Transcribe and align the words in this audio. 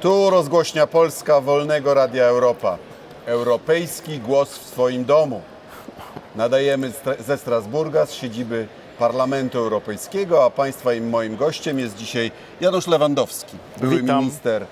Tu 0.00 0.30
rozgłośnia 0.30 0.86
Polska 0.86 1.40
Wolnego 1.40 1.94
Radia 1.94 2.24
Europa. 2.24 2.78
Europejski 3.26 4.18
głos 4.18 4.58
w 4.58 4.66
swoim 4.66 5.04
domu. 5.04 5.40
Nadajemy 6.36 6.92
ze 7.26 7.38
Strasburga, 7.38 8.06
z 8.06 8.12
siedziby 8.12 8.68
Parlamentu 8.98 9.58
Europejskiego, 9.58 10.44
a 10.44 10.50
Państwa 10.50 10.94
i 10.94 11.00
moim 11.00 11.36
gościem 11.36 11.78
jest 11.78 11.96
dzisiaj 11.96 12.30
Janusz 12.60 12.86
Lewandowski, 12.86 13.56
były 13.80 14.00
Witam. 14.00 14.18
minister 14.20 14.62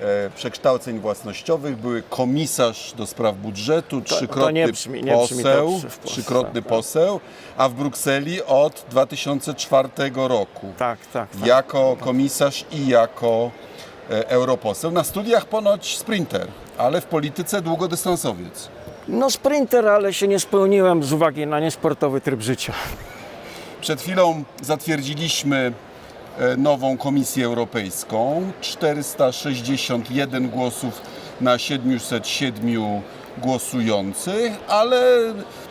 e, 0.00 0.30
przekształceń 0.36 0.98
własnościowych, 0.98 1.76
były 1.76 2.02
komisarz 2.10 2.92
do 2.96 3.06
spraw 3.06 3.36
budżetu, 3.36 4.00
trzykrotny 4.00 4.52
nie 4.52 4.68
brzmi- 4.68 5.04
nie 5.04 5.16
brzmi 5.16 5.42
poseł, 5.42 5.66
Polsce, 5.70 5.88
trzykrotny 6.04 6.62
tak. 6.62 6.68
poseł, 6.70 7.20
a 7.56 7.68
w 7.68 7.72
Brukseli 7.74 8.42
od 8.42 8.84
2004 8.90 9.88
roku 10.14 10.72
Tak, 10.78 10.98
tak. 11.12 11.30
tak. 11.30 11.46
jako 11.46 11.96
komisarz 12.00 12.64
i 12.72 12.86
jako 12.88 13.50
europoseł. 14.08 14.90
Na 14.90 15.04
studiach 15.04 15.46
ponoć 15.46 15.96
sprinter, 15.98 16.46
ale 16.78 17.00
w 17.00 17.04
polityce 17.04 17.62
długodystansowiec. 17.62 18.68
No 19.08 19.30
sprinter, 19.30 19.88
ale 19.88 20.12
się 20.12 20.28
nie 20.28 20.40
spełniłem 20.40 21.02
z 21.02 21.12
uwagi 21.12 21.46
na 21.46 21.60
niesportowy 21.60 22.20
tryb 22.20 22.40
życia. 22.40 22.72
Przed 23.80 24.00
chwilą 24.00 24.44
zatwierdziliśmy 24.62 25.72
e, 26.38 26.56
nową 26.56 26.98
Komisję 26.98 27.46
Europejską. 27.46 28.52
461 28.60 30.48
głosów 30.48 31.00
na 31.40 31.58
707 31.58 33.02
głosujących, 33.38 34.52
ale 34.68 35.18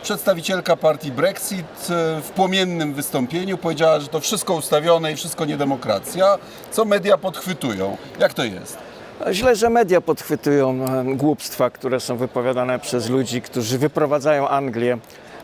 przedstawicielka 0.02 0.76
partii 0.76 1.12
Brexit 1.12 1.66
e, 1.90 2.20
w 2.20 2.30
płomiennym 2.34 2.94
wystąpieniu 2.94 3.58
powiedziała, 3.58 4.00
że 4.00 4.08
to 4.08 4.20
wszystko 4.20 4.54
ustawione 4.54 5.12
i 5.12 5.16
wszystko 5.16 5.44
niedemokracja, 5.44 6.38
co 6.70 6.84
media 6.84 7.18
podchwytują. 7.18 7.96
Jak 8.18 8.34
to 8.34 8.44
jest? 8.44 8.78
Źle, 9.30 9.56
że 9.56 9.70
media 9.70 10.00
podchwytują 10.00 10.84
e, 10.84 11.04
głupstwa, 11.16 11.70
które 11.70 12.00
są 12.00 12.16
wypowiadane 12.16 12.78
przez 12.78 13.08
ludzi, 13.08 13.42
którzy 13.42 13.78
wyprowadzają 13.78 14.48
Anglię 14.48 14.98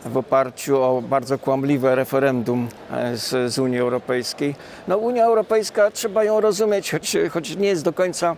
w 0.05 0.17
oparciu 0.17 0.81
o 0.81 1.01
bardzo 1.01 1.37
kłamliwe 1.37 1.95
referendum 1.95 2.67
e, 2.91 3.17
z, 3.17 3.53
z 3.53 3.59
Unii 3.59 3.79
Europejskiej. 3.79 4.55
No 4.87 4.97
Unia 4.97 5.25
Europejska, 5.25 5.91
trzeba 5.91 6.23
ją 6.23 6.41
rozumieć, 6.41 6.91
choć, 6.91 7.17
choć 7.31 7.55
nie 7.55 7.67
jest 7.67 7.83
do 7.83 7.93
końca 7.93 8.35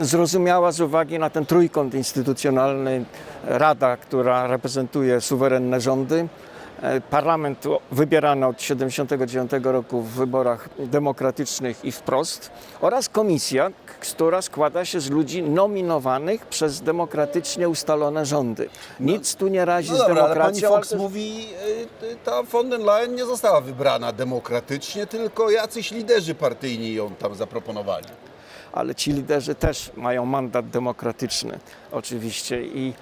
zrozumiała 0.00 0.72
z 0.72 0.80
uwagi 0.80 1.18
na 1.18 1.30
ten 1.30 1.46
trójkąt 1.46 1.94
instytucjonalny, 1.94 3.04
Rada, 3.44 3.96
która 3.96 4.46
reprezentuje 4.46 5.20
suwerenne 5.20 5.80
rządy, 5.80 6.28
E, 6.84 7.00
Parlament 7.00 7.64
wybierany 7.92 8.46
od 8.46 8.56
1979 8.56 9.72
roku 9.72 10.00
w 10.00 10.10
wyborach 10.10 10.68
demokratycznych 10.78 11.84
i 11.84 11.92
wprost 11.92 12.50
oraz 12.80 13.08
komisja, 13.08 13.70
która 14.00 14.42
składa 14.42 14.84
się 14.84 15.00
z 15.00 15.10
ludzi 15.10 15.42
nominowanych 15.42 16.46
przez 16.46 16.80
demokratycznie 16.80 17.68
ustalone 17.68 18.26
rządy. 18.26 18.68
Nic 19.00 19.34
tu 19.34 19.48
nie 19.48 19.64
razi 19.64 19.90
No 19.90 19.96
z 19.96 19.98
dobra, 19.98 20.24
ale 20.24 20.36
pani 20.36 20.60
demokracją. 20.60 20.68
Fox 20.68 20.94
mówi, 20.94 21.48
y, 22.02 22.16
ta 22.24 22.42
von 22.42 22.70
der 22.70 22.80
Leyen 22.80 23.14
nie 23.14 23.24
została 23.24 23.60
wybrana 23.60 24.12
demokratycznie, 24.12 25.06
tylko 25.06 25.50
jacyś 25.50 25.90
liderzy 25.90 26.34
partyjni 26.34 26.94
ją 26.94 27.10
tam 27.14 27.34
zaproponowali. 27.34 28.06
Ale 28.74 28.94
ci 28.94 29.12
liderzy 29.12 29.54
też 29.54 29.90
mają 29.96 30.26
mandat 30.26 30.68
demokratyczny, 30.70 31.58
oczywiście. 31.94 32.62
I 32.62 32.92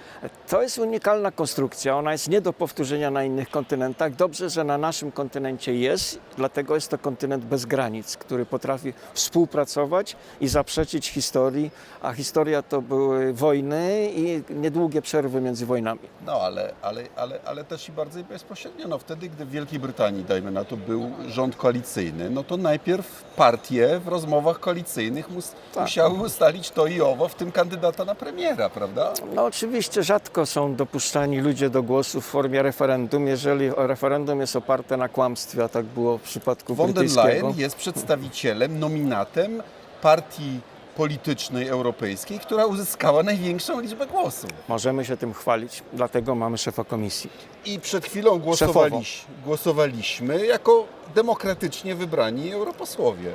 to 0.48 0.62
jest 0.62 0.78
unikalna 0.78 1.30
konstrukcja. 1.30 1.96
Ona 1.96 2.12
jest 2.12 2.28
nie 2.28 2.40
do 2.40 2.52
powtórzenia 2.52 3.10
na 3.10 3.24
innych 3.24 3.50
kontynentach. 3.50 4.14
Dobrze, 4.14 4.50
że 4.50 4.64
na 4.64 4.78
naszym 4.78 5.12
kontynencie 5.12 5.74
jest, 5.74 6.18
dlatego 6.36 6.74
jest 6.74 6.88
to 6.90 6.98
kontynent 6.98 7.44
bez 7.44 7.64
granic, 7.66 8.16
który 8.16 8.46
potrafi 8.46 8.92
współpracować 9.14 10.16
i 10.40 10.48
zaprzeczyć 10.48 11.08
historii. 11.10 11.70
A 12.02 12.12
historia 12.12 12.62
to 12.62 12.82
były 12.82 13.32
wojny 13.32 14.10
i 14.14 14.42
niedługie 14.50 15.02
przerwy 15.02 15.40
między 15.40 15.66
wojnami. 15.66 16.00
No 16.26 16.32
ale, 16.32 16.74
ale, 16.82 17.02
ale, 17.16 17.38
ale 17.44 17.64
też 17.64 17.88
i 17.88 17.92
bardzo 17.92 18.24
bezpośrednio. 18.24 18.88
No, 18.88 18.98
wtedy, 18.98 19.28
gdy 19.28 19.44
w 19.44 19.50
Wielkiej 19.50 19.78
Brytanii, 19.80 20.24
dajmy 20.24 20.50
na 20.50 20.64
to, 20.64 20.76
był 20.76 21.10
rząd 21.28 21.56
koalicyjny, 21.56 22.30
no 22.30 22.44
to 22.44 22.56
najpierw 22.56 23.24
partie 23.36 23.98
w 23.98 24.08
rozmowach 24.08 24.60
koalicyjnych 24.60 25.30
mus, 25.30 25.52
Tak. 25.74 25.82
musiały 25.82 26.20
ustalić 26.20 26.70
to 26.70 26.86
i 26.86 27.00
owo, 27.00 27.28
w 27.28 27.34
tym 27.34 27.52
kandydata 27.52 28.04
na 28.04 28.14
premiera, 28.14 28.68
prawda? 28.70 28.81
No 29.34 29.44
oczywiście 29.44 30.02
rzadko 30.02 30.46
są 30.46 30.74
dopuszczani 30.74 31.40
ludzie 31.40 31.70
do 31.70 31.82
głosu 31.82 32.20
w 32.20 32.26
formie 32.26 32.62
referendum, 32.62 33.26
jeżeli 33.26 33.70
referendum 33.76 34.40
jest 34.40 34.56
oparte 34.56 34.96
na 34.96 35.08
kłamstwie, 35.08 35.64
a 35.64 35.68
tak 35.68 35.84
było 35.84 36.18
w 36.18 36.22
przypadku 36.22 36.74
Von 36.74 36.92
der. 36.92 37.04
Leyen 37.16 37.52
jest 37.56 37.76
przedstawicielem, 37.76 38.78
nominatem 38.78 39.62
partii 40.02 40.60
politycznej 40.96 41.68
europejskiej, 41.68 42.38
która 42.38 42.66
uzyskała 42.66 43.22
największą 43.22 43.80
liczbę 43.80 44.06
głosów. 44.06 44.50
Możemy 44.68 45.04
się 45.04 45.16
tym 45.16 45.34
chwalić, 45.34 45.82
dlatego 45.92 46.34
mamy 46.34 46.58
szefa 46.58 46.84
komisji. 46.84 47.30
I 47.64 47.80
przed 47.80 48.04
chwilą 48.06 48.38
głosowaliś, 48.38 49.24
głosowaliśmy 49.44 50.46
jako 50.46 50.86
demokratycznie 51.14 51.94
wybrani 51.94 52.52
europosłowie. 52.52 53.30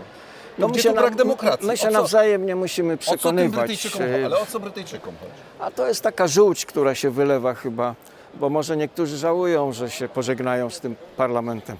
No, 0.59 0.67
Gdzie 0.67 0.89
tu 0.89 0.95
brak 0.95 1.15
demokracji? 1.15 1.67
My 1.67 1.77
się 1.77 1.87
O 1.87 1.91
co- 1.91 1.93
nawzajem 1.97 2.45
nie 2.45 2.55
musimy 2.55 2.93
O 2.93 2.97
co 2.97 3.03
tym 3.09 3.17
przekonywać. 3.17 3.59
Brytyjczykom 3.67 4.01
e, 4.01 4.11
chodzi? 4.11 4.23
Ale 4.25 4.39
o 4.39 4.45
co 4.45 4.59
Brytyjczykom 4.59 5.13
chodzi? 5.19 5.31
A 5.59 5.71
to 5.71 5.87
jest 5.87 6.01
taka 6.01 6.27
żółć, 6.27 6.65
która 6.65 6.95
się 6.95 7.09
wylewa 7.09 7.53
chyba, 7.53 7.95
bo 8.33 8.49
może 8.49 8.77
niektórzy 8.77 9.17
żałują, 9.17 9.73
że 9.73 9.89
się 9.89 10.09
pożegnają 10.09 10.69
z 10.69 10.79
tym 10.79 10.95
parlamentem. 11.17 11.77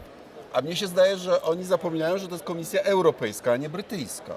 A 0.54 0.62
mnie 0.62 0.76
się 0.76 0.88
zdaje, 0.88 1.18
że 1.18 1.42
oni 1.42 1.64
zapominają, 1.64 2.18
że 2.18 2.28
to 2.28 2.34
jest 2.34 2.44
Komisja 2.46 2.82
Europejska, 2.82 3.52
a 3.52 3.58
nie 3.58 3.70
brytyjska. 3.70 4.34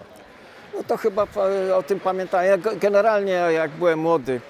No 0.74 0.84
to 0.88 0.96
chyba 0.96 1.26
pa- 1.26 1.74
o 1.76 1.82
tym 1.82 2.00
pamiętam. 2.00 2.44
Ja 2.44 2.58
ge- 2.58 2.78
generalnie 2.78 3.32
jak 3.32 3.70
byłem 3.70 3.98
młody, 3.98 4.40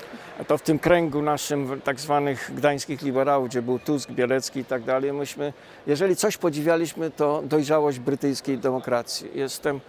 to 0.48 0.58
w 0.58 0.62
tym 0.62 0.78
kręgu 0.78 1.22
naszym 1.22 1.80
tak 1.80 2.00
zwanych 2.00 2.50
gdańskich 2.54 3.02
liberałów, 3.02 3.48
gdzie 3.48 3.62
był 3.62 3.78
Tusk, 3.78 4.10
Bielecki 4.10 4.60
i 4.60 4.64
tak 4.64 4.82
dalej, 4.82 5.12
myśmy, 5.12 5.52
jeżeli 5.86 6.16
coś 6.16 6.36
podziwialiśmy, 6.36 7.10
to 7.10 7.42
dojrzałość 7.44 7.98
brytyjskiej 7.98 8.58
demokracji. 8.58 9.30
Jestem 9.34 9.80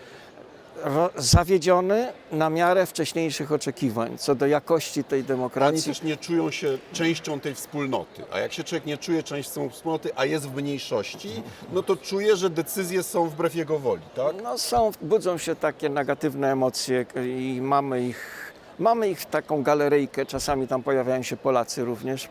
zawiedziony 1.16 2.13
na 2.31 2.50
miarę 2.50 2.85
wcześniejszych 2.85 3.51
oczekiwań 3.51 4.17
co 4.17 4.35
do 4.35 4.47
jakości 4.47 5.03
tej 5.03 5.19
Oni 5.19 5.28
demokracji. 5.28 5.94
też 5.94 6.03
nie 6.03 6.17
czują 6.17 6.51
się 6.51 6.78
częścią 6.94 7.39
tej 7.39 7.56
wspólnoty. 7.56 8.23
A 8.31 8.39
jak 8.39 8.53
się 8.53 8.63
człowiek 8.63 8.85
nie 8.85 8.97
czuje 8.97 9.23
częścią 9.23 9.69
wspólnoty, 9.69 10.09
a 10.16 10.25
jest 10.25 10.50
w 10.50 10.56
mniejszości, 10.56 11.44
no 11.73 11.83
to 11.83 11.95
czuje, 11.95 12.35
że 12.35 12.50
decyzje 12.50 13.03
są 13.03 13.29
wbrew 13.29 13.56
jego 13.56 13.79
woli, 13.79 14.01
tak? 14.16 14.35
No 14.44 14.57
są, 14.57 14.91
budzą 15.01 15.38
się 15.38 15.56
takie 15.56 15.89
negatywne 15.89 16.51
emocje 16.51 17.06
i 17.16 17.59
mamy 17.62 18.07
ich, 18.07 18.50
mamy 18.81 19.09
ich 19.09 19.25
taką 19.25 19.64
galeryjkę, 19.64 20.25
czasami 20.25 20.68
tam 20.68 20.84
pojawiają 20.84 21.24
się 21.24 21.38
Polacy 21.38 21.86
również, 21.86 22.30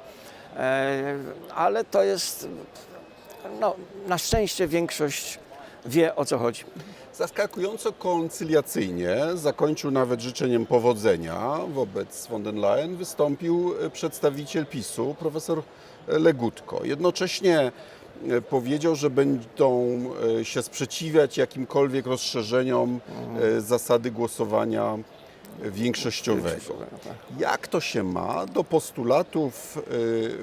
e, 0.56 1.15
ale 1.55 1.84
to 1.84 2.03
jest, 2.03 2.49
no 3.61 3.75
na 4.06 4.19
szczęście 4.19 4.69
większość 4.69 5.38
wie 5.87 6.16
o 6.16 6.25
co 6.25 6.38
chodzi. 6.38 6.65
Zaskakująco 7.15 7.93
koncyliacyjnie 7.93 9.16
zakończył 9.34 9.91
nawet 9.91 10.21
życzeniem 10.21 10.66
powodzenia 10.66 11.59
wobec 11.75 12.27
von 12.27 12.43
der 12.43 12.55
Leyen 12.55 12.97
wystąpił 12.97 13.75
e, 13.81 13.91
przedstawiciel 13.91 14.67
PiSu, 14.67 15.15
profesor 15.19 15.62
Legutko. 16.09 16.81
Jednocześnie 16.84 17.72
e, 18.28 18.41
powiedział, 18.41 18.97
że 18.97 19.11
będą 19.11 20.00
się 20.43 20.62
sprzeciwiać 20.62 21.38
jakimkolwiek 21.38 22.06
rozszerzeniom 22.06 23.00
e, 23.41 23.61
zasady 23.61 24.11
głosowania 24.11 24.99
większościowego. 25.65 26.75
Jak 27.38 27.69
to 27.69 27.81
się 27.81 28.03
ma 28.03 28.47
do 28.47 28.65
postulatów 28.65 29.77
y, 29.77 29.83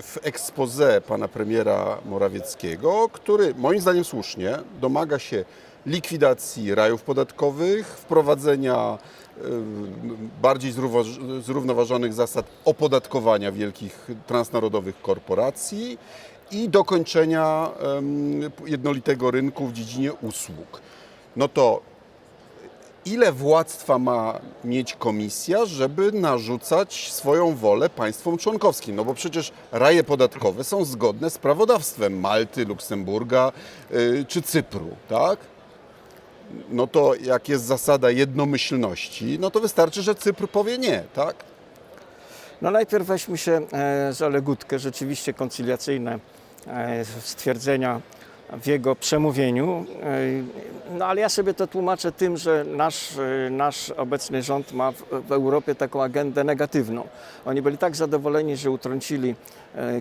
w 0.01 0.17
expose 0.23 1.01
pana 1.01 1.27
premiera 1.27 1.97
Morawieckiego, 2.05 3.09
który 3.13 3.53
moim 3.57 3.81
zdaniem 3.81 4.03
słusznie 4.03 4.57
domaga 4.81 5.19
się 5.19 5.45
likwidacji 5.85 6.75
rajów 6.75 7.01
podatkowych, 7.01 7.87
wprowadzenia 7.87 8.97
y, 9.37 9.41
bardziej 10.41 10.73
zrówno- 10.73 11.41
zrównoważonych 11.41 12.13
zasad 12.13 12.45
opodatkowania 12.65 13.51
wielkich 13.51 14.07
transnarodowych 14.27 15.01
korporacji 15.01 15.97
i 16.51 16.69
dokończenia 16.69 17.69
jednolitego 18.65 19.31
rynku 19.31 19.67
w 19.67 19.73
dziedzinie 19.73 20.13
usług. 20.13 20.81
No 21.35 21.47
to 21.47 21.81
ile 23.07 23.31
władztwa 23.31 23.99
ma 23.99 24.39
mieć 24.63 24.93
komisja, 24.93 25.65
żeby 25.65 26.11
narzucać 26.11 27.11
swoją 27.11 27.55
wolę 27.55 27.89
państwom 27.89 28.37
członkowskim? 28.37 28.95
No 28.95 29.05
bo 29.05 29.13
przecież 29.13 29.51
raje 29.71 30.03
podatkowe 30.03 30.63
są 30.63 30.85
zgodne 30.85 31.29
z 31.29 31.37
prawodawstwem 31.37 32.19
Malty, 32.19 32.65
Luksemburga 32.65 33.51
yy, 33.91 34.25
czy 34.27 34.41
Cypru, 34.41 34.89
tak? 35.09 35.39
No 36.69 36.87
to 36.87 37.15
jak 37.15 37.49
jest 37.49 37.65
zasada 37.65 38.11
jednomyślności, 38.11 39.37
no 39.39 39.51
to 39.51 39.59
wystarczy, 39.59 40.01
że 40.01 40.15
Cypr 40.15 40.47
powie 40.47 40.77
nie, 40.77 41.03
tak? 41.13 41.35
No 42.61 42.71
najpierw 42.71 43.07
weźmy 43.07 43.37
się 43.37 43.61
e, 43.73 44.13
za 44.13 44.29
legutkę, 44.29 44.79
rzeczywiście 44.79 45.33
koncyliacyjne 45.33 46.19
e, 46.67 47.05
stwierdzenia 47.05 48.01
w 48.49 48.67
jego 48.67 48.95
przemówieniu. 48.95 49.85
No 50.97 51.05
ale 51.05 51.21
ja 51.21 51.29
sobie 51.29 51.53
to 51.53 51.67
tłumaczę 51.67 52.11
tym, 52.11 52.37
że 52.37 52.65
nasz, 52.75 53.17
e, 53.17 53.49
nasz 53.49 53.89
obecny 53.89 54.43
rząd 54.43 54.73
ma 54.73 54.91
w, 54.91 55.03
w 55.27 55.31
Europie 55.31 55.75
taką 55.75 56.03
agendę 56.03 56.43
negatywną. 56.43 57.07
Oni 57.45 57.61
byli 57.61 57.77
tak 57.77 57.95
zadowoleni, 57.95 58.57
że 58.57 58.71
utrącili 58.71 59.35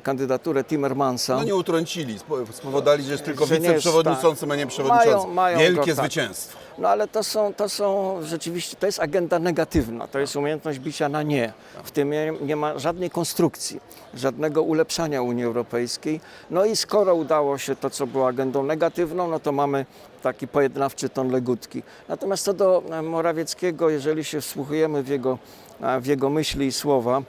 kandydaturę 0.02 0.64
Timmermansa. 0.64 1.36
No 1.36 1.44
nie 1.44 1.54
utrącili, 1.54 2.18
spo- 2.18 2.52
spowodowali, 2.52 3.04
że 3.04 3.12
jest 3.12 3.24
tylko 3.24 3.46
Że 3.46 3.54
jest 3.54 3.66
wiceprzewodniczącym, 3.66 4.50
a 4.50 4.56
nie 4.56 4.66
przewodniczącym. 4.66 5.14
Mają- 5.20 5.34
mają 5.34 5.58
Wielkie 5.58 5.76
go, 5.80 5.86
tak. 5.86 5.94
zwycięstwo. 5.96 6.58
No 6.78 6.88
ale 6.88 7.08
to 7.08 7.24
są, 7.24 7.54
to 7.54 7.68
są 7.68 8.18
rzeczywiście, 8.22 8.76
to 8.76 8.86
jest 8.86 9.00
agenda 9.00 9.38
negatywna, 9.38 10.08
to 10.08 10.18
jest 10.18 10.36
umiejętność 10.36 10.78
bicia 10.78 11.08
na 11.08 11.22
nie. 11.22 11.52
W 11.84 11.90
tym 11.90 12.10
nie, 12.10 12.32
nie 12.40 12.56
ma 12.56 12.78
żadnej 12.78 13.10
konstrukcji, 13.10 13.80
żadnego 14.14 14.62
ulepszania 14.62 15.22
Unii 15.22 15.44
Europejskiej. 15.44 16.20
No 16.50 16.64
i 16.64 16.76
skoro 16.76 17.14
udało 17.14 17.58
się 17.58 17.76
to, 17.76 17.90
co 17.90 18.06
było 18.06 18.28
agendą 18.28 18.62
negatywną, 18.62 19.28
no 19.28 19.40
to 19.40 19.52
mamy 19.52 19.86
taki 20.22 20.48
pojednawczy 20.48 21.08
ton 21.08 21.30
legutki. 21.30 21.82
Natomiast 22.08 22.44
co 22.44 22.52
do 22.52 22.82
e, 22.90 23.02
Morawieckiego, 23.02 23.90
jeżeli 23.90 24.24
się 24.24 24.40
wsłuchujemy 24.40 25.02
w 25.02 25.08
jego, 25.08 25.38
e, 25.80 26.00
w 26.00 26.06
jego 26.06 26.30
myśli 26.30 26.66
i 26.66 26.72
słowa, 26.72 27.22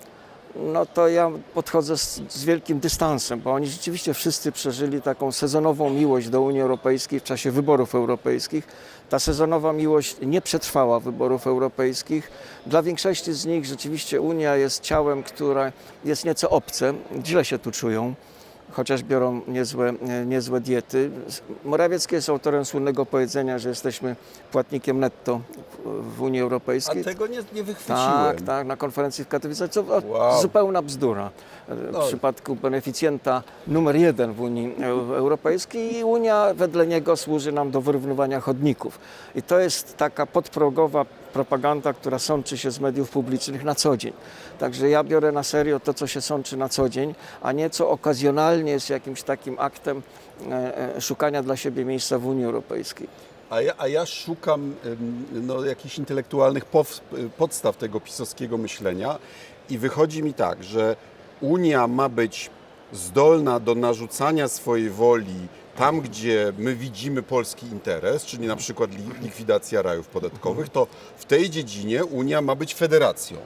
no 0.60 0.86
to 0.86 1.08
ja 1.08 1.32
podchodzę 1.54 1.98
z, 1.98 2.22
z 2.30 2.44
wielkim 2.46 2.80
dystansem, 2.80 3.42
bo 3.42 3.54
oni 3.54 3.68
rzeczywiście 3.68 4.14
wszyscy 4.14 4.52
przeżyli 4.52 5.02
taką 5.02 5.32
sezonową 5.32 5.90
miłość 5.90 6.30
do 6.30 6.42
Unii 6.42 6.62
Europejskiej 6.62 7.20
w 7.20 7.24
czasie 7.24 7.52
wyborów 7.52 7.96
europejskich. 7.96 8.68
Ta 9.10 9.20
sezonowa 9.20 9.74
miłość 9.74 10.16
nie 10.22 10.42
przetrwała 10.42 11.00
wyborów 11.00 11.48
europejskich. 11.48 12.32
Dla 12.66 12.84
większości 12.84 13.34
z 13.34 13.46
nich 13.46 13.66
rzeczywiście 13.66 14.22
Unia 14.22 14.56
jest 14.56 14.82
ciałem, 14.82 15.24
które 15.24 15.72
jest 16.06 16.26
nieco 16.26 16.50
obce, 16.50 16.94
źle 17.26 17.46
się 17.46 17.60
tu 17.60 17.72
czują 17.72 18.14
chociaż 18.78 19.04
biorą 19.04 19.42
niezłe, 19.48 19.90
e, 20.08 20.26
niezłe 20.26 20.62
diety. 20.62 21.10
Morawiecki 21.66 22.16
jest 22.16 22.30
autorem 22.30 22.66
słynnego 22.66 23.06
powiedzenia, 23.06 23.60
że 23.60 23.70
jesteśmy 23.70 24.16
płatnikiem 24.52 25.00
netto 25.00 25.42
w- 25.86 26.22
Unii 26.22 26.40
A 26.40 26.44
Europejskiej. 26.44 27.04
tego 27.04 27.28
nie, 27.28 27.40
nie 27.54 27.64
wychwyciłem. 27.64 28.02
Tak, 28.02 28.42
tak, 28.42 28.68
na 28.68 28.78
konferencji 28.78 29.24
w 29.24 29.28
Katowicach. 29.28 29.70
Co, 29.70 29.84
Wow. 30.08 30.42
Zupełna 30.42 30.82
bzdura. 30.82 31.30
W 31.68 32.08
przypadku 32.08 32.56
beneficjenta 32.56 33.44
numer 33.68 33.96
jeden 33.96 34.34
w 34.34 34.42
Unii 34.42 34.76
Eu- 34.82 35.14
Europejskiej 35.14 35.98
i 35.98 36.04
Unia 36.04 36.54
wedle 36.54 36.88
niego 36.88 37.18
służy 37.18 37.52
nam 37.52 37.72
do 37.72 37.82
wyrównywania 37.82 38.40
chodników. 38.40 39.00
I 39.36 39.42
to 39.44 39.60
jest 39.60 39.98
taka 39.98 40.26
podprogowa 40.26 41.06
propaganda, 41.34 41.94
która 41.94 42.20
sączy 42.20 42.58
się 42.58 42.72
z 42.72 42.80
mediów 42.80 43.10
publicznych 43.10 43.64
na 43.64 43.76
co 43.76 43.98
dzień. 43.98 44.14
Także 44.60 44.90
ja 44.90 45.04
biorę 45.04 45.32
na 45.32 45.44
serio 45.44 45.80
to, 45.80 45.94
co 45.94 46.08
się 46.08 46.22
sączy 46.22 46.58
na 46.58 46.70
co 46.70 46.90
dzień, 46.90 47.16
a 47.42 47.52
nie 47.52 47.70
co 47.70 47.90
okazjonalnie 47.90 48.72
jest 48.72 48.90
jakimś 48.90 49.24
takim 49.24 49.56
aktem 49.60 50.02
e, 50.52 50.96
e, 50.96 51.02
szukania 51.02 51.44
dla 51.44 51.56
siebie 51.56 51.86
miejsca 51.86 52.20
w 52.20 52.26
Unii 52.28 52.46
Europejskiej. 52.46 53.08
A 53.50 53.62
ja, 53.62 53.74
a 53.78 53.88
ja 53.88 54.06
szukam 54.06 54.76
no, 55.32 55.66
jakichś 55.66 55.98
intelektualnych 55.98 56.66
podstaw 57.38 57.78
tego 57.78 58.00
pisowskiego 58.00 58.58
myślenia 58.58 59.18
i 59.70 59.78
wychodzi 59.78 60.24
mi 60.24 60.34
tak, 60.34 60.64
że 60.64 60.96
Unia 61.42 61.88
ma 61.88 62.10
być 62.10 62.50
zdolna 62.94 63.60
do 63.60 63.76
narzucania 63.76 64.48
swojej 64.48 64.90
woli 64.90 65.48
tam, 65.76 66.02
gdzie 66.02 66.54
my 66.58 66.76
widzimy 66.76 67.24
polski 67.24 67.66
interes, 67.68 68.26
czyli 68.26 68.48
na 68.48 68.56
przykład 68.56 68.92
li- 68.92 69.22
likwidacja 69.22 69.82
rajów 69.82 70.08
podatkowych, 70.08 70.70
to 70.70 70.88
w 71.18 71.26
tej 71.26 71.50
dziedzinie 71.50 72.06
Unia 72.06 72.42
ma 72.42 72.56
być 72.56 72.76
federacją. 72.76 73.38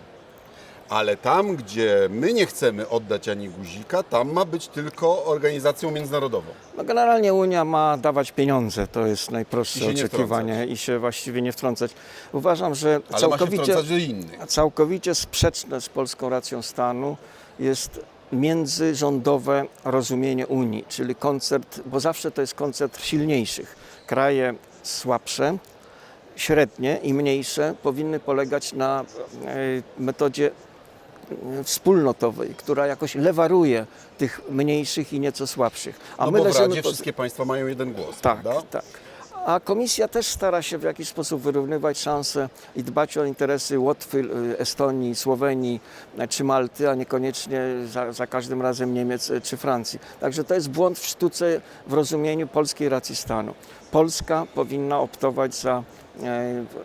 Ale 0.92 1.18
tam, 1.18 1.56
gdzie 1.56 2.08
my 2.10 2.34
nie 2.34 2.46
chcemy 2.46 2.90
oddać 2.90 3.30
ani 3.30 3.50
guzika, 3.50 4.04
tam 4.04 4.32
ma 4.32 4.46
być 4.46 4.68
tylko 4.68 5.26
organizacją 5.26 5.92
międzynarodową. 5.92 6.52
No 6.78 6.84
generalnie 6.84 7.34
Unia 7.34 7.66
ma 7.66 7.98
dawać 7.98 8.32
pieniądze, 8.32 8.88
to 8.88 9.08
jest 9.08 9.30
I 9.30 9.34
najprostsze 9.34 9.86
nie 9.86 9.92
oczekiwanie 9.92 10.66
i 10.66 10.78
się 10.78 11.00
właściwie 11.00 11.42
nie 11.42 11.52
wtrącać. 11.52 11.92
Uważam, 12.32 12.76
że 12.76 13.00
Ale 13.12 13.20
całkowicie, 13.20 13.64
wtrącać 13.64 13.88
całkowicie 14.48 15.16
sprzeczne 15.16 15.82
z 15.82 15.90
polską 15.90 16.30
racją 16.30 16.62
stanu 16.62 17.18
jest 17.60 18.00
międzyrządowe 18.32 19.66
rozumienie 19.86 20.48
Unii, 20.48 20.86
czyli 20.90 21.16
koncert, 21.16 21.82
bo 21.86 22.00
zawsze 22.00 22.32
to 22.32 22.42
jest 22.42 22.54
koncert 22.54 23.02
silniejszych. 23.04 23.76
Kraje 24.08 24.54
słabsze, 24.84 25.58
średnie 26.36 27.00
i 27.04 27.14
mniejsze 27.14 27.76
powinny 27.84 28.20
polegać 28.20 28.74
na 28.74 29.06
e, 29.46 29.56
metodzie 29.98 30.52
wspólnotowej, 31.64 32.56
która 32.58 32.88
jakoś 32.88 33.16
lewaruje 33.16 33.86
tych 34.18 34.42
mniejszych 34.50 35.14
i 35.14 35.20
nieco 35.20 35.48
słabszych. 35.48 36.00
A 36.18 36.26
No 36.26 36.32
my 36.32 36.38
bo 36.38 36.44
w 36.54 36.58
Radzie 36.58 36.82
pod- 36.82 36.92
wszystkie 36.92 37.14
państwa 37.14 37.46
mają 37.46 37.68
jeden 37.68 37.94
głos, 37.94 38.20
tak, 38.22 38.42
prawda? 38.42 38.62
tak. 38.72 38.84
A 39.46 39.60
komisja 39.60 40.08
też 40.08 40.26
stara 40.28 40.62
się 40.62 40.78
w 40.78 40.84
jakiś 40.84 41.08
sposób 41.08 41.42
wyrównywać 41.42 42.00
szanse 42.00 42.50
i 42.76 42.84
dbać 42.84 43.18
o 43.18 43.26
interesy 43.26 43.80
Łotwy, 43.80 44.20
y, 44.54 44.58
Estonii, 44.60 45.16
Słowenii 45.16 45.80
e, 46.18 46.28
czy 46.28 46.44
Malty, 46.44 46.90
a 46.90 46.96
niekoniecznie 46.96 47.62
za, 47.92 48.12
za 48.14 48.28
każdym 48.28 48.62
razem 48.62 48.94
Niemiec 48.94 49.32
e, 49.32 49.42
czy 49.42 49.58
Francji. 49.58 50.00
Także 50.20 50.44
to 50.44 50.54
jest 50.54 50.70
błąd 50.70 51.00
w 51.00 51.06
sztuce 51.06 51.62
w 51.88 51.94
rozumieniu 51.94 52.48
polskiej 52.48 52.90
racji 52.90 53.16
stanu. 53.16 53.54
Polska 53.92 54.46
powinna 54.56 55.00
optować 55.00 55.56
za 55.56 55.84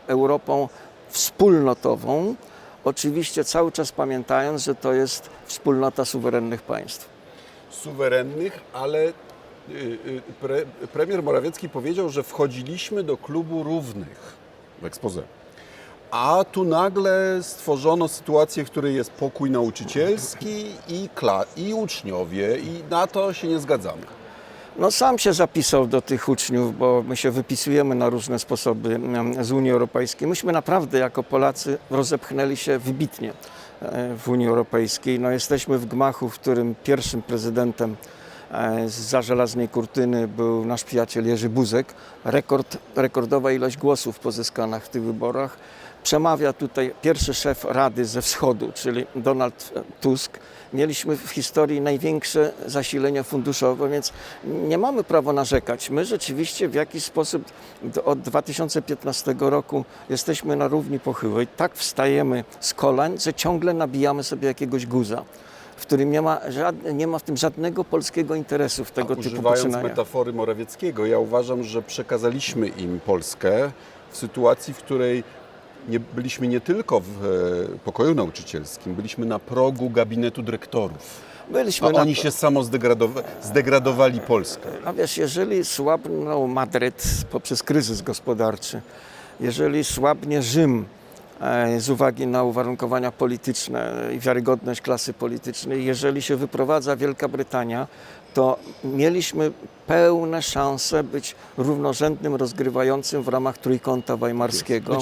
Europą 0.06 0.68
wspólnotową, 1.08 2.34
oczywiście 2.86 3.44
cały 3.44 3.72
czas 3.72 3.92
pamiętając, 3.92 4.64
że 4.64 4.74
to 4.74 4.92
jest 4.92 5.30
wspólnota 5.46 6.04
suwerennych 6.04 6.62
państw. 6.62 7.08
Suwerennych, 7.70 8.60
ale 8.72 9.04
y, 9.04 9.12
y, 9.70 10.22
pre, 10.40 10.62
premier 10.92 11.22
Morawiecki 11.22 11.68
powiedział, 11.68 12.08
że 12.08 12.22
wchodziliśmy 12.22 13.02
do 13.02 13.16
klubu 13.16 13.62
równych 13.62 14.36
w 14.82 14.84
ekspoze. 14.84 15.22
A 16.10 16.44
tu 16.52 16.64
nagle 16.64 17.38
stworzono 17.42 18.08
sytuację, 18.08 18.64
w 18.64 18.70
której 18.70 18.94
jest 18.94 19.10
pokój 19.10 19.50
nauczycielski 19.50 20.66
i, 20.88 21.08
kla, 21.14 21.44
i 21.56 21.74
uczniowie 21.74 22.58
i 22.58 22.82
na 22.90 23.06
to 23.06 23.32
się 23.32 23.48
nie 23.48 23.58
zgadzamy. 23.58 24.02
No 24.78 24.90
sam 24.90 25.18
się 25.18 25.32
zapisał 25.32 25.86
do 25.86 26.02
tych 26.02 26.28
uczniów, 26.28 26.78
bo 26.78 27.04
my 27.08 27.16
się 27.16 27.30
wypisujemy 27.30 27.94
na 27.94 28.08
różne 28.08 28.38
sposoby 28.38 29.00
z 29.40 29.52
Unii 29.52 29.70
Europejskiej. 29.70 30.28
Myśmy 30.28 30.52
naprawdę 30.52 30.98
jako 30.98 31.22
Polacy 31.22 31.78
rozepchnęli 31.90 32.56
się 32.56 32.78
wybitnie 32.78 33.32
e, 33.82 34.14
w 34.16 34.28
Unii 34.28 34.48
Europejskiej. 34.48 35.20
No 35.20 35.30
jesteśmy 35.30 35.78
w 35.78 35.86
gmachu, 35.86 36.28
w 36.28 36.34
którym 36.34 36.74
pierwszym 36.84 37.22
prezydentem 37.22 37.96
e, 38.50 38.88
za 38.88 39.22
żelaznej 39.22 39.68
kurtyny 39.68 40.28
był 40.28 40.64
nasz 40.64 40.84
przyjaciel 40.84 41.26
Jerzy 41.26 41.48
Buzek. 41.48 41.94
Rekord, 42.24 42.78
rekordowa 42.96 43.52
ilość 43.52 43.76
głosów 43.76 44.18
pozyskanych 44.18 44.84
w 44.84 44.88
tych 44.88 45.02
wyborach. 45.02 45.56
Przemawia 46.06 46.52
tutaj 46.52 46.94
pierwszy 47.02 47.34
szef 47.34 47.64
Rady 47.64 48.04
ze 48.04 48.22
Wschodu, 48.22 48.72
czyli 48.74 49.06
Donald 49.16 49.72
Tusk. 50.00 50.38
Mieliśmy 50.72 51.16
w 51.16 51.30
historii 51.30 51.80
największe 51.80 52.52
zasilenia 52.66 53.22
funduszowe, 53.22 53.88
więc 53.88 54.12
nie 54.44 54.78
mamy 54.78 55.04
prawa 55.04 55.32
narzekać. 55.32 55.90
My 55.90 56.04
rzeczywiście 56.04 56.68
w 56.68 56.74
jakiś 56.74 57.04
sposób 57.04 57.44
od 58.04 58.20
2015 58.20 59.34
roku 59.38 59.84
jesteśmy 60.08 60.56
na 60.56 60.68
równi 60.68 61.00
pochyłej. 61.00 61.46
Tak 61.46 61.74
wstajemy 61.74 62.44
z 62.60 62.74
kolan, 62.74 63.20
że 63.20 63.34
ciągle 63.34 63.74
nabijamy 63.74 64.22
sobie 64.24 64.48
jakiegoś 64.48 64.86
guza, 64.86 65.24
w 65.76 65.82
którym 65.82 66.10
nie 66.10 66.22
ma, 66.22 66.40
żadne, 66.48 66.94
nie 66.94 67.06
ma 67.06 67.18
w 67.18 67.22
tym 67.22 67.36
żadnego 67.36 67.84
polskiego 67.84 68.34
interesu 68.34 68.84
w 68.84 68.90
tego 68.90 69.14
A 69.14 69.16
typu 69.16 69.28
używając 69.28 69.62
poczynania. 69.62 69.88
metafory 69.88 70.32
Morawieckiego, 70.32 71.06
ja 71.06 71.18
uważam, 71.18 71.62
że 71.62 71.82
przekazaliśmy 71.82 72.68
im 72.68 73.00
Polskę 73.00 73.70
w 74.10 74.16
sytuacji, 74.16 74.74
w 74.74 74.78
której 74.78 75.24
nie, 75.88 76.00
byliśmy 76.00 76.48
nie 76.48 76.60
tylko 76.60 77.00
w 77.00 77.24
e, 77.74 77.78
pokoju 77.78 78.14
nauczycielskim, 78.14 78.94
byliśmy 78.94 79.26
na 79.26 79.38
progu 79.38 79.90
gabinetu 79.90 80.42
dyrektorów. 80.42 81.26
Byliśmy 81.50 81.88
A 81.88 81.90
na 81.92 82.00
oni 82.00 82.14
się 82.14 82.30
samo 82.30 82.60
zdegradowa- 82.60 83.22
zdegradowali 83.42 84.20
Polskę. 84.20 84.68
A 84.84 84.92
wiesz, 84.92 85.18
jeżeli 85.18 85.64
słabnął 85.64 86.48
Madryt 86.48 87.04
poprzez 87.30 87.62
kryzys 87.62 88.02
gospodarczy, 88.02 88.80
jeżeli 89.40 89.84
słabnie 89.84 90.42
Rzym 90.42 90.84
e, 91.40 91.80
z 91.80 91.90
uwagi 91.90 92.26
na 92.26 92.42
uwarunkowania 92.44 93.12
polityczne 93.12 94.08
i 94.14 94.18
wiarygodność 94.18 94.80
klasy 94.80 95.12
politycznej, 95.12 95.84
jeżeli 95.84 96.22
się 96.22 96.36
wyprowadza 96.36 96.96
Wielka 96.96 97.28
Brytania, 97.28 97.86
to 98.36 98.58
mieliśmy 98.84 99.52
pełne 99.86 100.42
szanse 100.42 101.02
być 101.02 101.34
równorzędnym 101.58 102.34
rozgrywającym 102.34 103.22
w 103.22 103.28
ramach 103.28 103.58
Trójkąta 103.58 104.16
Weimarskiego. 104.16 104.98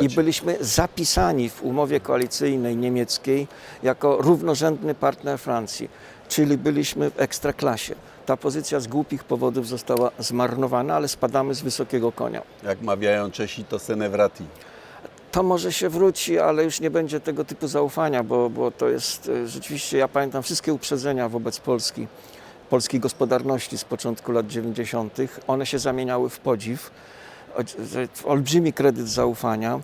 I 0.00 0.08
byliśmy 0.08 0.56
zapisani 0.60 1.50
w 1.50 1.62
umowie 1.62 2.00
koalicyjnej 2.00 2.76
niemieckiej 2.76 3.48
jako 3.82 4.16
równorzędny 4.16 4.94
partner 4.94 5.38
Francji, 5.38 5.88
czyli 6.28 6.58
byliśmy 6.58 7.10
w 7.10 7.20
ekstraklasie. 7.20 7.94
Ta 8.26 8.36
pozycja 8.36 8.80
z 8.80 8.86
głupich 8.86 9.24
powodów 9.24 9.68
została 9.68 10.10
zmarnowana, 10.18 10.96
ale 10.96 11.08
spadamy 11.08 11.54
z 11.54 11.60
wysokiego 11.60 12.12
konia. 12.12 12.42
Jak 12.64 12.82
mawiają 12.82 13.30
Czesi, 13.30 13.64
to 13.64 13.78
senevrati. 13.78 14.44
To 15.32 15.42
może 15.42 15.72
się 15.72 15.88
wróci, 15.88 16.38
ale 16.38 16.64
już 16.64 16.80
nie 16.80 16.90
będzie 16.90 17.20
tego 17.20 17.44
typu 17.44 17.68
zaufania, 17.68 18.24
bo, 18.24 18.50
bo 18.50 18.70
to 18.70 18.88
jest 18.88 19.28
e, 19.28 19.48
rzeczywiście, 19.48 19.98
ja 19.98 20.08
pamiętam 20.08 20.42
wszystkie 20.42 20.72
uprzedzenia 20.72 21.28
wobec 21.28 21.58
Polski 21.58 22.06
polskiej 22.70 23.00
gospodarności 23.00 23.78
z 23.78 23.84
początku 23.84 24.32
lat 24.32 24.46
90., 24.46 25.18
one 25.46 25.66
się 25.66 25.78
zamieniały 25.78 26.30
w 26.30 26.38
podziw, 26.38 26.90
w 28.14 28.26
olbrzymi 28.26 28.72
kredyt 28.72 29.08
zaufania, 29.08 29.80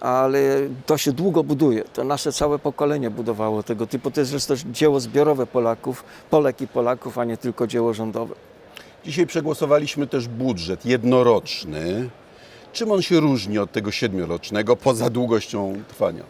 ale 0.00 0.38
to 0.86 0.98
się 0.98 1.12
długo 1.12 1.44
buduje. 1.44 1.84
To 1.84 2.04
nasze 2.04 2.32
całe 2.32 2.58
pokolenie 2.58 3.10
budowało 3.10 3.62
tego 3.62 3.86
typu. 3.86 4.10
To 4.10 4.20
jest 4.20 4.30
zresztą 4.30 4.54
dzieło 4.70 5.00
zbiorowe 5.00 5.46
Polaków, 5.46 6.04
Polek 6.30 6.60
i 6.60 6.68
Polaków, 6.68 7.18
a 7.18 7.24
nie 7.24 7.36
tylko 7.36 7.66
dzieło 7.66 7.94
rządowe. 7.94 8.34
Dzisiaj 9.04 9.26
przegłosowaliśmy 9.26 10.06
też 10.06 10.28
budżet 10.28 10.86
jednoroczny. 10.86 12.10
Czym 12.72 12.92
on 12.92 13.02
się 13.02 13.20
różni 13.20 13.58
od 13.58 13.72
tego 13.72 13.90
siedmiorocznego 13.90 14.76
poza 14.76 15.10
długością 15.10 15.82
trwania? 15.88 16.22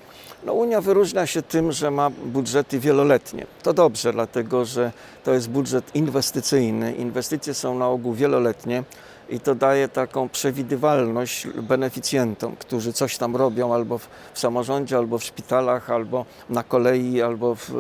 No, 0.46 0.52
Unia 0.52 0.80
wyróżnia 0.80 1.26
się 1.26 1.42
tym, 1.42 1.72
że 1.72 1.90
ma 1.90 2.10
budżety 2.10 2.78
wieloletnie. 2.78 3.46
To 3.62 3.72
dobrze, 3.72 4.12
dlatego 4.12 4.64
że 4.64 4.92
to 5.24 5.34
jest 5.34 5.50
budżet 5.50 5.94
inwestycyjny. 5.94 6.94
Inwestycje 6.94 7.54
są 7.54 7.78
na 7.78 7.88
ogół 7.88 8.14
wieloletnie 8.14 8.84
i 9.28 9.40
to 9.40 9.54
daje 9.54 9.88
taką 9.88 10.28
przewidywalność 10.28 11.46
beneficjentom, 11.48 12.56
którzy 12.56 12.92
coś 12.92 13.18
tam 13.18 13.36
robią 13.36 13.74
albo 13.74 13.98
w, 13.98 14.08
samorządzie, 14.34 14.96
albo 14.96 15.18
w 15.18 15.24
szpitalach, 15.24 15.90
albo 15.90 16.26
na 16.50 16.62
kolei, 16.62 17.22
albo 17.22 17.54
w, 17.54 17.70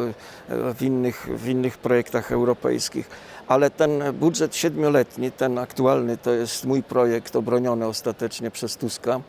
w, 0.48 0.82
innych, 0.82 1.28
w 1.36 1.48
innych 1.48 1.78
projektach 1.78 2.32
europejskich. 2.32 3.10
Ale 3.48 3.70
ten 3.70 4.02
budżet 4.12 4.56
siedmioletni, 4.56 5.32
ten 5.32 5.58
aktualny, 5.58 6.16
to 6.16 6.30
jest 6.30 6.64
mój 6.64 6.82
projekt 6.82 7.36
obroniony 7.36 7.86
ostatecznie 7.86 8.50
przez 8.50 8.76
Tuska 8.76 9.20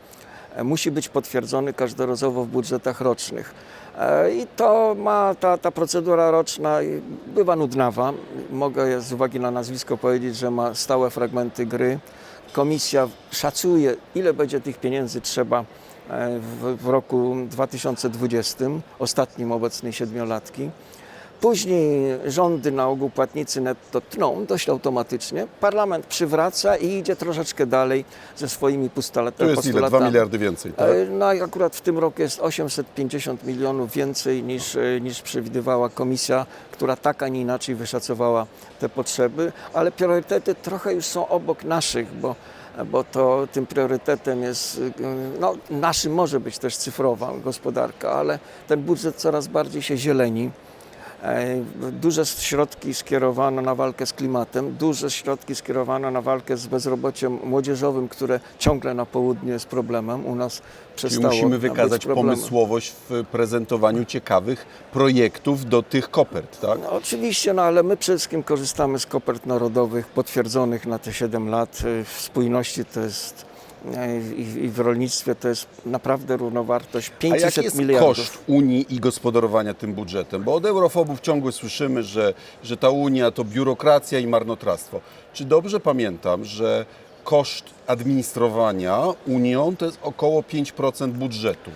musi 0.64 0.90
być 0.90 1.08
potwierdzony 1.08 1.72
każdorazowo 1.72 2.44
w 2.44 2.48
budżetach 2.48 3.00
rocznych. 3.00 3.54
E, 3.98 4.34
I 4.34 4.46
to 4.56 4.96
ma, 4.98 5.34
ta, 5.40 5.58
ta 5.58 5.70
procedura 5.70 6.30
roczna 6.30 6.78
bywa 7.26 7.56
nudnawa. 7.56 8.12
Mogę 8.50 9.00
z 9.00 9.12
uwagi 9.12 9.40
na 9.40 9.50
nazwisko 9.50 9.96
powiedzieć, 9.96 10.36
że 10.36 10.50
ma 10.50 10.74
stałe 10.74 11.10
fragmenty 11.10 11.66
gry. 11.66 11.98
Komisja 12.52 13.08
szacuje, 13.30 13.96
ile 14.14 14.34
będzie 14.34 14.60
tych 14.60 14.78
pieniędzy 14.80 15.20
trzeba 15.20 15.64
e, 16.10 16.38
w, 16.38 16.76
w 16.82 16.88
roku 16.88 17.36
2020, 17.50 18.64
ostatnim 18.98 19.52
obecnej 19.52 19.92
siedmiolatki. 19.92 20.70
Później 21.40 22.18
rządy 22.26 22.72
na 22.72 22.88
ogół 22.88 23.10
płatnicy 23.10 23.60
netto 23.60 24.00
tną 24.00 24.44
dość 24.46 24.68
automatycznie. 24.68 25.46
Parlament 25.60 26.06
przywraca 26.06 26.76
i 26.76 26.86
idzie 26.98 27.16
troszeczkę 27.16 27.66
dalej 27.66 28.04
ze 28.36 28.48
swoimi 28.48 28.90
postula- 28.90 29.32
To 29.32 29.44
jest 29.44 29.52
ile? 29.52 29.54
postulatami. 29.72 30.00
2 30.00 30.06
miliardy 30.08 30.38
więcej, 30.38 30.72
tak? 30.72 30.90
E, 30.90 31.06
No 31.10 31.32
i 31.32 31.40
akurat 31.42 31.76
w 31.76 31.80
tym 31.80 31.98
roku 31.98 32.22
jest 32.22 32.40
850 32.40 33.44
milionów 33.44 33.92
więcej 33.92 34.42
niż, 34.42 34.76
e, 34.76 35.00
niż 35.00 35.22
przewidywała 35.22 35.88
komisja, 35.88 36.46
która 36.72 36.96
tak, 36.96 37.22
a 37.22 37.28
nie 37.28 37.40
inaczej 37.40 37.74
wyszacowała 37.74 38.46
te 38.80 38.88
potrzeby, 38.88 39.52
ale 39.74 39.92
priorytety 39.92 40.54
trochę 40.54 40.94
już 40.94 41.04
są 41.04 41.28
obok 41.28 41.64
naszych, 41.64 42.14
bo 42.14 42.34
bo 42.90 43.04
to 43.04 43.48
tym 43.52 43.66
priorytetem 43.66 44.42
jest, 44.42 44.78
y, 44.78 44.92
no 45.40 45.54
naszym 45.70 46.14
może 46.14 46.40
być 46.40 46.58
też 46.58 46.76
cyfrowa 46.76 47.32
gospodarka, 47.44 48.12
ale 48.12 48.38
ten 48.68 48.82
budżet 48.82 49.16
coraz 49.16 49.46
bardziej 49.46 49.82
się 49.82 49.96
zieleni. 49.96 50.50
E, 51.22 51.64
Duże 51.92 52.26
środki 52.26 52.94
skierowano 52.94 53.62
na 53.62 53.74
walkę 53.74 54.06
z 54.06 54.12
klimatem, 54.12 54.76
duże 54.76 55.10
środki 55.10 55.54
skierowano 55.54 56.10
na 56.10 56.22
walkę 56.22 56.56
z 56.56 56.66
bezrobociem 56.66 57.38
młodzieżowym, 57.44 58.08
które 58.08 58.40
ciągle 58.58 58.94
na 58.94 59.06
południu 59.06 59.52
jest 59.52 59.66
problemem. 59.66 60.26
U 60.26 60.34
nas 60.34 60.62
Czyli 60.96 61.10
przestało 61.10 61.34
musimy 61.34 61.58
być 61.58 61.70
wykazać 61.70 62.06
pomysłowość 62.06 62.94
w 63.10 63.24
prezentowaniu 63.32 64.04
ciekawych 64.04 64.66
projektów 64.92 65.64
do 65.64 65.82
tych 65.82 66.10
kopert, 66.10 66.60
tak? 66.60 66.78
No, 66.82 66.90
oczywiście, 66.92 67.52
no 67.52 67.62
ale 67.62 67.82
my 67.82 67.96
przede 67.96 68.18
wszystkim 68.18 68.42
korzystamy 68.42 68.98
z 68.98 69.06
kopert 69.06 69.46
narodowych 69.46 70.06
potwierdzonych 70.06 70.86
na 70.86 70.98
te 70.98 71.12
7 71.12 71.48
lat. 71.48 71.80
Y, 71.84 72.04
W 72.04 72.20
spójności 72.20 72.84
to 72.84 73.00
jest 73.00 73.47
i 74.36 74.40
i 74.64 74.68
w 74.68 74.78
rolnictwie 74.78 75.34
to 75.34 75.48
jest 75.48 75.66
naprawdę 75.86 76.36
równowartość 76.36 77.08
A 77.08 77.20
500 77.20 77.42
jaki 77.42 77.60
jest 77.64 77.76
miliardów. 77.78 78.16
koszt 78.16 78.38
Unii 78.46 78.94
i 78.94 79.00
gospodarowania 79.00 79.74
tym 79.74 79.94
budżetem? 79.94 80.42
Bo 80.42 80.54
od 80.54 80.66
eurofobów 80.66 81.20
ciągle 81.20 81.52
słyszymy, 81.52 82.02
że, 82.02 82.34
że 82.62 82.76
ta 82.76 82.90
Unia 82.90 83.30
to 83.30 83.44
biurokracja 83.44 84.18
i 84.18 84.26
marnotrawstwo. 84.26 85.00
Czy 85.32 85.44
dobrze 85.44 85.80
pamiętam, 85.80 86.44
że 86.44 86.86
koszt 87.24 87.64
administrowania 87.86 89.02
Unią 89.26 89.76
to 89.76 89.86
jest 89.86 89.98
około 90.02 90.40
5% 90.42 91.10
budżetu? 91.10 91.70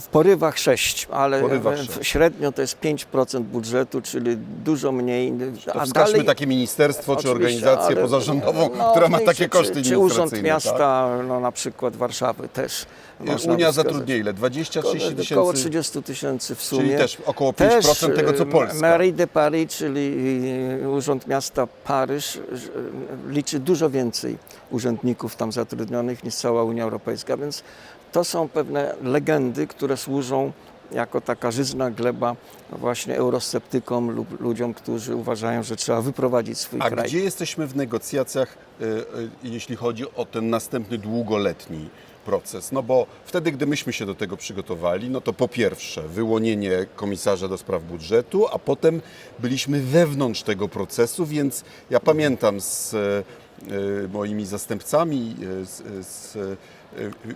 W 0.00 0.06
porywach 0.06 0.58
6, 0.58 1.08
ale 1.10 1.40
porywach 1.40 1.78
w- 1.78 1.94
sześć. 1.94 2.08
średnio 2.10 2.52
to 2.52 2.60
jest 2.62 2.80
5% 2.80 3.40
budżetu, 3.40 4.02
czyli 4.02 4.36
dużo 4.64 4.92
mniej. 4.92 5.32
To 5.72 5.80
wskażmy 5.86 6.24
takie 6.24 6.46
ministerstwo 6.46 7.16
czy 7.16 7.30
organizację 7.30 7.96
pozarządową, 7.96 8.70
no, 8.78 8.90
która 8.90 9.08
ma 9.08 9.18
czy- 9.18 9.24
takie 9.24 9.48
koszty 9.48 9.82
czy, 9.82 9.88
czy 9.90 9.98
Urząd. 9.98 10.42
Miasta, 10.42 11.08
no, 11.28 11.40
na 11.40 11.52
przykład 11.52 11.96
Warszawy 11.96 12.48
też. 12.48 12.86
tak? 13.26 13.38
Unia 13.48 13.72
zatrudnia 13.72 14.16
ile? 14.16 14.34
20-30 14.34 14.78
Około 15.32 15.52
tysięcy? 15.52 15.52
30 15.70 16.02
tysięcy 16.02 16.54
w 16.54 16.62
sumie. 16.62 16.82
Czyli 16.82 16.96
też 16.96 17.16
około 17.26 17.52
5% 17.52 18.16
tego, 18.16 18.32
co 18.32 18.42
e, 18.42 18.46
Polska. 18.46 18.78
Mairie 18.80 19.12
de 19.12 19.26
Paris, 19.26 19.70
czyli 19.72 20.12
e, 20.82 20.88
Urząd 20.88 21.26
Miasta 21.26 21.66
Paryż, 21.84 22.36
e, 22.36 22.40
liczy 23.28 23.58
dużo 23.58 23.90
więcej 23.90 24.38
urzędników 24.70 25.36
tam 25.36 25.52
zatrudnionych 25.52 26.24
niż 26.24 26.34
cała 26.34 26.64
Unia 26.64 26.84
Europejska, 26.84 27.36
więc 27.36 27.62
to 28.12 28.24
są 28.24 28.48
pewne 28.48 28.94
legendy, 29.02 29.66
które 29.66 29.96
służą 29.96 30.52
jako 30.92 31.20
taka 31.20 31.50
żyzna 31.50 31.90
gleba 31.90 32.36
właśnie 32.72 33.16
eurosceptykom 33.16 34.10
lub 34.10 34.40
ludziom, 34.40 34.74
którzy 34.74 35.16
uważają, 35.16 35.62
że 35.62 35.76
trzeba 35.76 36.02
wyprowadzić 36.02 36.58
swój 36.58 36.80
A 36.82 36.90
kraj. 36.90 37.04
gdzie 37.08 37.20
jesteśmy 37.20 37.66
w 37.66 37.76
negocjacjach, 37.76 38.56
y, 38.80 38.84
y, 38.84 39.04
jeśli 39.42 39.76
chodzi 39.76 40.04
o 40.14 40.24
ten 40.24 40.50
następny 40.50 40.98
długoletni 40.98 41.88
proces? 42.24 42.72
No 42.72 42.82
bo 42.82 43.06
wtedy, 43.24 43.52
gdy 43.52 43.66
myśmy 43.66 43.92
się 43.92 44.06
do 44.06 44.14
tego 44.14 44.36
przygotowali, 44.36 45.10
no 45.10 45.20
to 45.20 45.32
po 45.32 45.48
pierwsze 45.48 46.02
wyłonienie 46.02 46.86
komisarza 46.96 47.48
do 47.48 47.58
spraw 47.58 47.82
budżetu, 47.82 48.46
a 48.52 48.58
potem 48.58 49.02
byliśmy 49.38 49.80
wewnątrz 49.80 50.42
tego 50.42 50.68
procesu, 50.68 51.26
więc 51.26 51.64
ja 51.90 52.00
pamiętam 52.00 52.60
z 52.60 52.94
y, 52.94 53.24
moimi 54.12 54.46
zastępcami, 54.46 55.36
z, 55.64 56.06
z, 56.06 56.38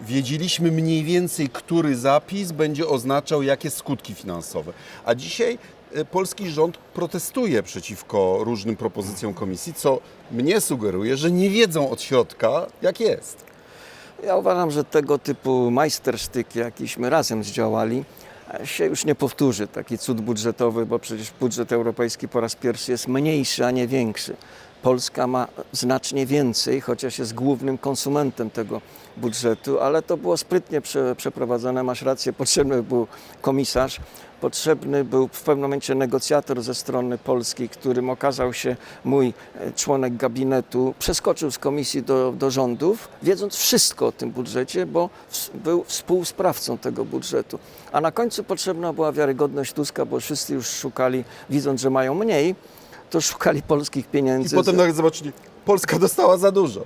wiedzieliśmy 0.06 0.70
mniej 0.70 1.04
więcej, 1.04 1.48
który 1.48 1.96
zapis 1.96 2.52
będzie 2.52 2.88
oznaczał 2.88 3.42
jakie 3.42 3.70
skutki 3.70 4.14
finansowe. 4.14 4.72
A 5.04 5.14
dzisiaj 5.14 5.58
e, 5.94 6.04
polski 6.04 6.50
rząd 6.50 6.78
protestuje 6.78 7.62
przeciwko 7.62 8.38
różnym 8.40 8.76
propozycjom 8.76 9.34
komisji, 9.34 9.74
co 9.74 10.00
mnie 10.30 10.60
sugeruje, 10.60 11.16
że 11.16 11.30
nie 11.30 11.50
wiedzą 11.50 11.90
od 11.90 12.02
środka, 12.02 12.66
jak 12.82 13.00
jest. 13.00 13.44
Ja 14.24 14.36
uważam, 14.36 14.70
że 14.70 14.84
tego 14.84 15.18
typu 15.18 15.70
majstersztyk, 15.70 16.54
jakiśmy 16.56 17.10
razem 17.10 17.44
zdziałali, 17.44 18.04
e, 18.60 18.66
się 18.66 18.84
już 18.84 19.04
nie 19.04 19.14
powtórzy. 19.14 19.66
Taki 19.66 19.98
cud 19.98 20.20
budżetowy, 20.20 20.86
bo 20.86 20.98
przecież 20.98 21.32
budżet 21.40 21.72
europejski 21.72 22.28
po 22.28 22.40
raz 22.40 22.54
pierwszy 22.54 22.92
jest 22.92 23.08
mniejszy, 23.08 23.66
a 23.66 23.70
nie 23.70 23.86
większy. 23.86 24.36
Polska 24.82 25.26
ma 25.26 25.48
znacznie 25.72 26.26
więcej, 26.26 26.80
chociaż 26.80 27.18
jest 27.18 27.34
głównym 27.34 27.78
konsumentem 27.78 28.50
tego 28.50 28.80
budżetu, 29.16 29.80
ale 29.80 30.02
to 30.02 30.16
było 30.16 30.36
sprytnie 30.36 30.80
prze, 30.80 31.16
przeprowadzone. 31.16 31.82
Masz 31.82 32.02
rację, 32.02 32.32
potrzebny 32.32 32.82
był 32.82 33.06
komisarz, 33.42 34.00
potrzebny 34.40 35.04
był 35.04 35.28
w 35.28 35.42
pewnym 35.42 35.62
momencie 35.62 35.94
negocjator 35.94 36.62
ze 36.62 36.74
strony 36.74 37.18
polskiej, 37.18 37.68
którym 37.68 38.10
okazał 38.10 38.52
się 38.52 38.76
mój 39.04 39.34
e, 39.54 39.72
członek 39.72 40.16
gabinetu. 40.16 40.94
Przeskoczył 40.98 41.50
z 41.50 41.58
komisji 41.58 42.02
do, 42.02 42.32
do 42.32 42.50
rządów, 42.50 43.08
wiedząc 43.22 43.56
wszystko 43.56 44.06
o 44.06 44.12
tym 44.12 44.30
budżecie, 44.30 44.86
bo 44.86 45.10
ws- 45.30 45.50
był 45.54 45.84
współsprawcą 45.84 46.78
tego 46.78 47.04
budżetu. 47.04 47.58
A 47.92 48.00
na 48.00 48.12
końcu 48.12 48.44
potrzebna 48.44 48.92
była 48.92 49.12
wiarygodność 49.12 49.72
Tuska, 49.72 50.04
bo 50.06 50.20
wszyscy 50.20 50.54
już 50.54 50.66
szukali, 50.66 51.24
widząc, 51.50 51.80
że 51.80 51.90
mają 51.90 52.14
mniej, 52.14 52.54
to 53.10 53.20
szukali 53.20 53.62
polskich 53.62 54.06
I 54.06 54.08
pieniędzy. 54.08 54.56
potem 54.56 54.76
nagle 54.76 54.94
zobaczyli, 54.94 55.32
Polska 55.64 55.98
dostała 55.98 56.36
za 56.36 56.52
dużo. 56.52 56.80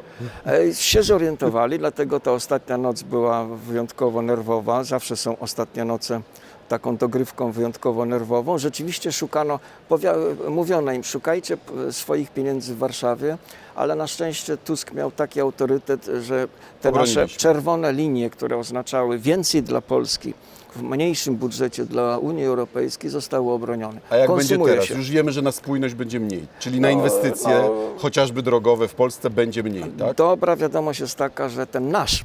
E, 0.46 0.74
się 0.74 1.02
zorientowali, 1.02 1.78
dlatego 1.78 2.20
ta 2.20 2.32
ostatnia 2.32 2.78
noc 2.78 3.02
była 3.02 3.44
wyjątkowo 3.44 4.22
nerwowa. 4.22 4.84
Zawsze 4.84 5.16
są 5.16 5.38
ostatnie 5.38 5.84
noce 5.84 6.20
taką 6.68 6.96
dogrywką 6.96 7.52
wyjątkowo 7.52 8.04
nerwową. 8.04 8.58
Rzeczywiście 8.58 9.12
szukano, 9.12 9.60
mówiono 10.48 10.92
im, 10.92 11.04
szukajcie 11.04 11.56
swoich 11.90 12.30
pieniędzy 12.30 12.74
w 12.74 12.78
Warszawie, 12.78 13.38
ale 13.74 13.94
na 13.94 14.06
szczęście 14.06 14.56
Tusk 14.56 14.92
miał 14.92 15.10
taki 15.10 15.40
autorytet, 15.40 16.10
że 16.20 16.48
te 16.80 16.92
nasze 16.92 17.28
czerwone 17.28 17.92
linie, 17.92 18.30
które 18.30 18.56
oznaczały 18.58 19.18
więcej 19.18 19.62
dla 19.62 19.80
Polski 19.80 20.34
w 20.76 20.82
mniejszym 20.82 21.36
budżecie 21.36 21.84
dla 21.84 22.18
Unii 22.18 22.44
Europejskiej 22.44 23.10
zostały 23.10 23.52
obronione. 23.52 24.00
A 24.10 24.16
jak 24.16 24.28
będzie 24.28 24.42
Konsumuje 24.42 24.72
teraz? 24.72 24.86
się. 24.88 24.94
Już 24.94 25.10
wiemy, 25.10 25.32
że 25.32 25.42
na 25.42 25.52
spójność 25.52 25.94
będzie 25.94 26.20
mniej. 26.20 26.46
Czyli 26.58 26.80
na 26.80 26.88
No, 26.88 26.94
inwestycje, 26.94 27.50
no. 27.62 27.74
chociażby 27.98 28.42
drogowe 28.42 28.88
w 28.88 28.94
Polsce, 28.94 29.30
będzie 29.30 29.62
mniej, 29.62 29.84
tak? 29.98 30.16
Dobra 30.16 30.56
wiadomość 30.56 31.00
jest 31.00 31.16
taka, 31.16 31.48
że 31.48 31.66
ten 31.66 31.88
nasz 31.90 32.24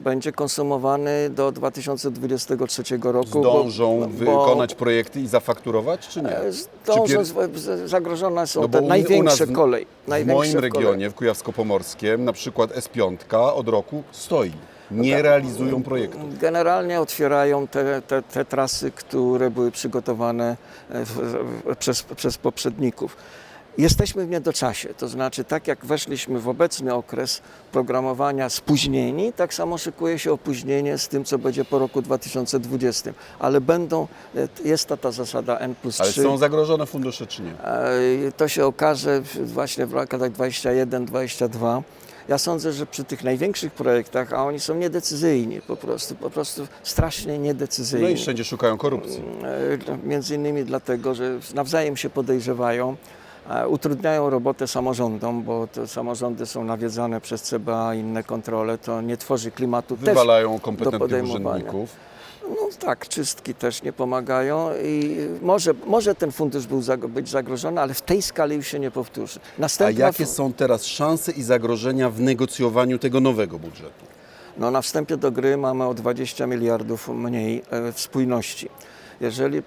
będzie 0.00 0.32
konsumowany 0.32 1.30
do 1.30 1.52
2023 1.52 3.12
roku. 3.12 3.28
bo- 3.30 3.40
Zdążą 3.40 4.00
bo- 4.00 4.06
wykonać 4.08 4.74
projekty 4.74 5.20
i 5.20 5.26
zafakturować, 5.26 6.08
czy 6.08 6.22
nie? 6.22 6.38
e, 6.38 6.52
Czy 6.52 6.58
Zdążą, 6.84 7.04
pier- 7.04 7.24
z- 7.24 7.58
z- 7.60 7.90
zagrożone 7.90 8.46
są 8.46 8.60
No 8.62 8.68
bo 8.68 8.78
te 8.78 8.84
u- 8.84 8.88
największe 8.88 9.46
kolej. 9.46 9.86
W 10.08 10.08
moim 10.26 10.26
kolej. 10.52 10.60
regionie, 10.70 11.10
w 11.10 11.14
Kujawsko-Pomorskim, 11.14 12.18
na 12.24 12.32
przykład 12.32 12.70
S5 12.76 13.16
od 13.54 13.68
roku 13.68 14.02
stoi. 14.12 14.52
Nie 14.90 15.22
realizują 15.22 15.82
projektu. 15.82 16.18
Generalnie 16.40 17.00
otwierają 17.00 17.66
te, 17.66 18.02
te, 18.02 18.22
te 18.22 18.44
trasy, 18.44 18.90
które 18.90 19.50
były 19.50 19.70
przygotowane 19.70 20.56
e, 20.90 21.04
w, 21.04 21.36
przez, 21.78 22.02
przez 22.02 22.38
poprzedników. 22.38 23.16
Jesteśmy 23.78 24.26
w 24.26 24.30
niedoczasie, 24.30 24.88
to 24.94 25.08
znaczy 25.08 25.44
tak 25.44 25.66
jak 25.68 25.86
weszliśmy 25.86 26.40
w 26.40 26.48
obecny 26.48 26.94
okres 26.94 27.42
programowania 27.72 28.48
spóźnieni, 28.50 29.32
tak 29.32 29.54
samo 29.54 29.78
szykuje 29.78 30.18
się 30.18 30.32
opóźnienie 30.32 30.98
z 30.98 31.08
tym, 31.08 31.24
co 31.24 31.38
będzie 31.38 31.64
po 31.64 31.78
roku 31.78 32.02
2020. 32.02 33.12
Ale 33.38 33.60
będą, 33.60 34.06
e, 34.36 34.48
jest 34.64 34.88
ta, 34.88 34.96
ta 34.96 35.10
zasada 35.12 35.58
N 35.58 35.74
plus 35.74 35.94
3. 35.94 36.02
Ale 36.02 36.12
są 36.12 36.38
zagrożone 36.38 36.86
fundusze, 36.86 37.26
czy 37.26 37.42
nie? 37.42 37.50
E, 37.50 38.32
To 38.36 38.48
się 38.48 38.66
okaże 38.66 39.22
właśnie 39.44 39.86
w 39.86 39.92
latach 39.94 40.32
21-22. 40.32 41.82
Ja 42.28 42.38
sądzę, 42.38 42.72
że 42.72 42.86
przy 42.86 43.04
tych 43.04 43.24
największych 43.24 43.72
projektach, 43.72 44.32
a 44.32 44.44
oni 44.44 44.60
są 44.60 44.74
niedecyzyjni 44.74 45.60
po 45.60 45.76
prostu, 45.76 46.14
po 46.14 46.30
prostu 46.30 46.66
strasznie 46.82 47.32
No 47.38 47.44
niedecyzyjni. 47.44 48.12
i 48.12 48.16
wszędzie 48.16 48.44
szukają 48.44 48.78
korupcji. 48.78 49.22
E, 49.92 49.98
Między 50.08 50.34
innymi 50.34 50.64
dlatego, 50.64 51.14
że 51.14 51.38
nawzajem 51.54 51.96
się 51.96 52.10
podejrzewają, 52.10 52.96
e, 53.50 53.68
utrudniają 53.68 54.30
robotę 54.30 54.66
samorządom, 54.66 55.42
bo 55.42 55.66
te 55.66 55.86
samorządy 55.88 56.46
są 56.46 56.64
nawiedzane 56.64 57.20
przez 57.20 57.42
CBA 57.42 57.94
inne 57.94 58.22
kontrole, 58.24 58.78
to 58.78 59.00
nie 59.00 59.16
tworzy 59.16 59.50
klimatu 59.50 59.96
też 59.96 60.04
Wywalają 60.06 60.58
kompetentnych 60.58 61.00
podejmowania. 61.00 61.46
urzędników. 61.56 61.90
No 62.48 62.68
tak, 62.78 63.08
czystki 63.08 63.54
też 63.54 63.82
nie 63.82 63.92
pomagają 63.92 64.70
i 64.84 65.16
może, 65.42 65.74
może 65.86 66.14
ten 66.14 66.32
fundusz 66.32 66.66
był 66.66 66.80
zag- 66.80 67.06
być 67.06 67.28
zagrożony, 67.28 67.80
ale 67.80 67.94
w 67.94 68.02
tej 68.02 68.22
skali 68.22 68.56
już 68.56 68.66
się 68.66 68.78
nie 68.78 68.90
powtórzy. 68.90 69.40
A 69.58 69.60
Następna 69.60 70.06
jakie 70.06 70.26
fu- 70.26 70.32
są 70.32 70.52
teraz 70.52 70.84
szanse 70.84 71.32
i 71.32 71.42
zagrożenia 71.42 72.10
w 72.10 72.20
negocjowaniu 72.20 72.98
tego 72.98 73.20
nowego 73.20 73.58
budżetu? 73.58 74.06
No, 74.58 74.70
na 74.70 74.82
wstępie 74.82 75.16
do 75.16 75.32
gry 75.32 75.56
mamy 75.56 75.84
o 75.86 75.94
20 75.94 76.46
miliardów 76.46 77.08
mniej 77.08 77.62
e, 77.70 77.92
w 77.92 78.00
spójności. 78.00 78.68
Jeżeli 79.20 79.62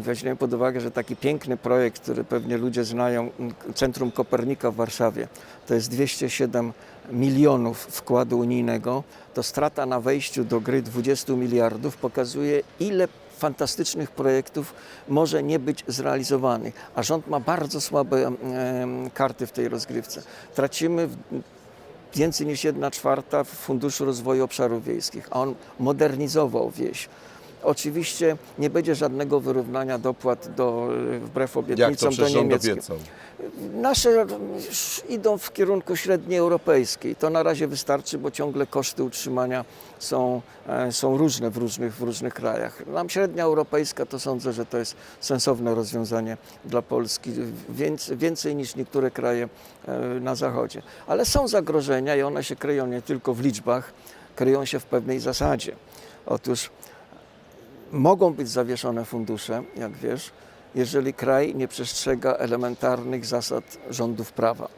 weźmiemy 0.00 0.36
pod 0.36 0.52
uwagę, 0.54 0.80
że 0.80 0.90
taki 0.90 1.16
piękny 1.16 1.56
projekt, 1.56 2.02
który 2.02 2.24
pewnie 2.24 2.56
ludzie 2.58 2.84
znają, 2.84 3.30
Centrum 3.74 4.10
Kopernika 4.10 4.70
w 4.70 4.74
Warszawie, 4.74 5.28
to 5.66 5.74
jest 5.74 5.90
207 5.90 6.72
milionów 7.12 7.78
wkładu 7.78 8.38
unijnego, 8.38 9.04
to 9.34 9.42
strata 9.42 9.86
na 9.86 10.00
wejściu 10.00 10.44
do 10.44 10.60
gry 10.60 10.82
20 10.82 11.32
miliardów 11.32 11.96
pokazuje, 11.96 12.62
ile 12.80 13.08
fantastycznych 13.38 14.10
projektów 14.10 14.74
może 15.08 15.42
nie 15.42 15.58
być 15.58 15.84
zrealizowanych, 15.86 16.74
a 16.94 17.02
rząd 17.02 17.28
ma 17.28 17.40
bardzo 17.40 17.80
słabe 17.80 18.26
em, 18.26 19.10
karty 19.10 19.46
w 19.46 19.52
tej 19.52 19.68
rozgrywce. 19.68 20.22
Tracimy 20.54 21.08
więcej 22.14 22.46
niż 22.46 22.64
1 22.64 22.90
czwarta 22.90 23.44
w 23.44 23.48
Funduszu 23.48 24.04
Rozwoju 24.04 24.44
Obszarów 24.44 24.84
Wiejskich, 24.84 25.28
a 25.30 25.40
on 25.40 25.54
modernizował 25.80 26.70
wieś. 26.70 27.08
Oczywiście 27.62 28.36
nie 28.58 28.70
będzie 28.70 28.94
żadnego 28.94 29.40
wyrównania 29.40 29.98
dopłat 29.98 30.54
do, 30.54 30.88
wbrew 31.20 31.54
Jak 31.54 31.66
to 31.66 31.72
obietnicom 31.72 32.14
do 32.14 32.28
niemieckim. 32.28 32.72
obiecał? 32.72 32.96
Nasze 33.74 34.26
idą 35.08 35.38
w 35.38 35.52
kierunku 35.52 35.96
średniej 35.96 36.38
europejskiej. 36.38 37.16
To 37.16 37.30
na 37.30 37.42
razie 37.42 37.66
wystarczy, 37.66 38.18
bo 38.18 38.30
ciągle 38.30 38.66
koszty 38.66 39.04
utrzymania 39.04 39.64
są, 39.98 40.42
e, 40.68 40.92
są 40.92 41.18
różne 41.18 41.50
w 41.50 41.56
różnych, 41.56 41.94
w 41.94 42.02
różnych 42.02 42.34
krajach. 42.34 42.86
Nam 42.86 43.08
średnia 43.08 43.44
europejska 43.44 44.06
to 44.06 44.20
sądzę, 44.20 44.52
że 44.52 44.66
to 44.66 44.78
jest 44.78 44.96
sensowne 45.20 45.74
rozwiązanie 45.74 46.36
dla 46.64 46.82
Polski, 46.82 47.30
więcej, 47.68 48.16
więcej 48.16 48.56
niż 48.56 48.76
niektóre 48.76 49.10
kraje 49.10 49.48
e, 49.88 49.98
na 50.20 50.34
zachodzie. 50.34 50.82
Ale 51.06 51.24
są 51.24 51.48
zagrożenia 51.48 52.16
i 52.16 52.22
one 52.22 52.44
się 52.44 52.56
kryją 52.56 52.86
nie 52.86 53.02
tylko 53.02 53.34
w 53.34 53.40
liczbach, 53.40 53.92
kryją 54.36 54.64
się 54.64 54.80
w 54.80 54.84
pewnej 54.84 55.20
zasadzie. 55.20 55.76
Otóż 56.26 56.70
mogą 57.92 58.34
być 58.34 58.48
zawieszone 58.48 59.04
fundusze, 59.04 59.62
jak 59.76 59.92
wiesz, 59.92 60.32
jeżeli 60.74 61.14
kraj 61.14 61.54
nie 61.54 61.68
przestrzega 61.68 62.32
elementarnych 62.32 63.26
zasad 63.26 63.78
rządów 63.90 64.32
prawa. 64.32 64.68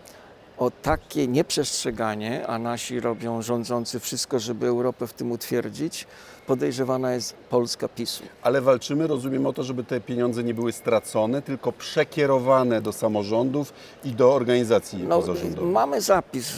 O 0.59 0.71
takie 0.71 1.27
nieprzestrzeganie, 1.27 2.47
a 2.47 2.59
nasi 2.59 3.01
robią 3.01 3.43
rządzący 3.43 4.01
wszystko, 4.01 4.39
żeby 4.39 4.67
Europę 4.67 5.07
w 5.07 5.13
tym 5.13 5.31
utwierdzić, 5.33 6.07
podejrzewana 6.55 7.13
jest 7.13 7.35
Polska 7.51 7.89
PiSu. 7.89 8.23
Ale 8.43 8.61
walczymy, 8.61 9.07
rozumiem, 9.07 9.47
o 9.47 9.53
to, 9.53 9.63
żeby 9.65 9.85
te 9.85 10.01
pieniądze 10.01 10.45
nie 10.45 10.55
były 10.55 10.73
stracone, 10.73 11.43
tylko 11.43 11.73
przekierowane 11.73 12.83
do 12.83 12.93
samorządów 12.93 13.73
i 14.05 14.11
do 14.13 14.35
organizacji 14.35 15.05
No, 15.09 15.21
pozarządowych. 15.21 15.73
mamy 15.73 16.01
zapis 16.01 16.53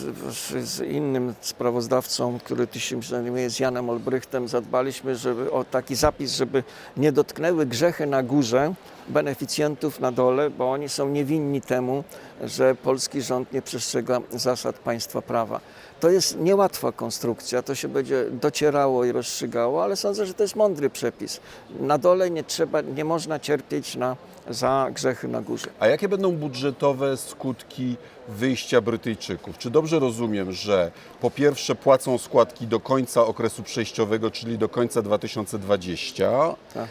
z, 0.60 0.80
innym 0.80 1.34
sprawozdawcą, 1.40 2.38
który 2.44 2.66
tu 2.66 2.80
się 2.80 3.02
zajmuje, 3.02 3.50
z 3.50 3.60
Janem 3.60 3.90
Olbrychtem. 3.90 4.48
Zadbaliśmy 4.48 5.16
żeby, 5.16 5.52
o 5.52 5.64
taki 5.64 5.94
zapis, 5.94 6.32
żeby 6.32 6.62
nie 6.96 7.12
dotknęły 7.12 7.66
grzechy 7.66 8.06
na 8.06 8.22
górze 8.22 8.74
beneficjentów 9.08 10.00
na 10.00 10.12
dole, 10.12 10.50
bo 10.50 10.70
oni 10.72 10.88
są 10.88 11.08
niewinni 11.08 11.60
temu, 11.60 12.04
że 12.44 12.74
polski 12.74 13.22
rząd 13.22 13.52
nie 13.52 13.62
przestrzega 13.62 14.20
zasad 14.30 14.78
państwa 14.78 15.22
prawa. 15.22 15.60
To 16.00 16.10
jest 16.10 16.38
niełatwa 16.38 16.92
konstrukcja, 16.92 17.62
to 17.62 17.74
się 17.74 17.88
będzie 17.88 18.24
docierało 18.30 19.04
i 19.04 19.12
rozstrzygało, 19.12 19.81
ale 19.82 19.96
sądzę, 19.96 20.26
że 20.26 20.34
to 20.34 20.42
jest 20.42 20.56
mądry 20.56 20.90
przepis. 20.90 21.40
Na 21.80 21.98
dole 21.98 22.30
nie 22.30 22.44
trzeba, 22.44 22.80
nie 22.80 23.04
można 23.04 23.38
cierpieć 23.38 23.96
na, 23.96 24.16
za 24.50 24.88
grzechy 24.94 25.28
na 25.28 25.42
górze. 25.42 25.66
A 25.80 25.86
jakie 25.88 26.08
będą 26.08 26.32
budżetowe 26.32 27.16
skutki 27.16 27.96
wyjścia 28.28 28.80
Brytyjczyków? 28.80 29.58
Czy 29.58 29.70
dobrze 29.70 29.98
rozumiem, 29.98 30.52
że 30.52 30.90
po 31.20 31.30
pierwsze 31.30 31.74
płacą 31.74 32.18
składki 32.18 32.66
do 32.66 32.80
końca 32.80 33.24
okresu 33.26 33.62
przejściowego, 33.62 34.30
czyli 34.30 34.58
do 34.58 34.68
końca 34.68 35.02
2020, 35.02 36.54
Tak. 36.74 36.88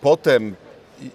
potem 0.00 0.56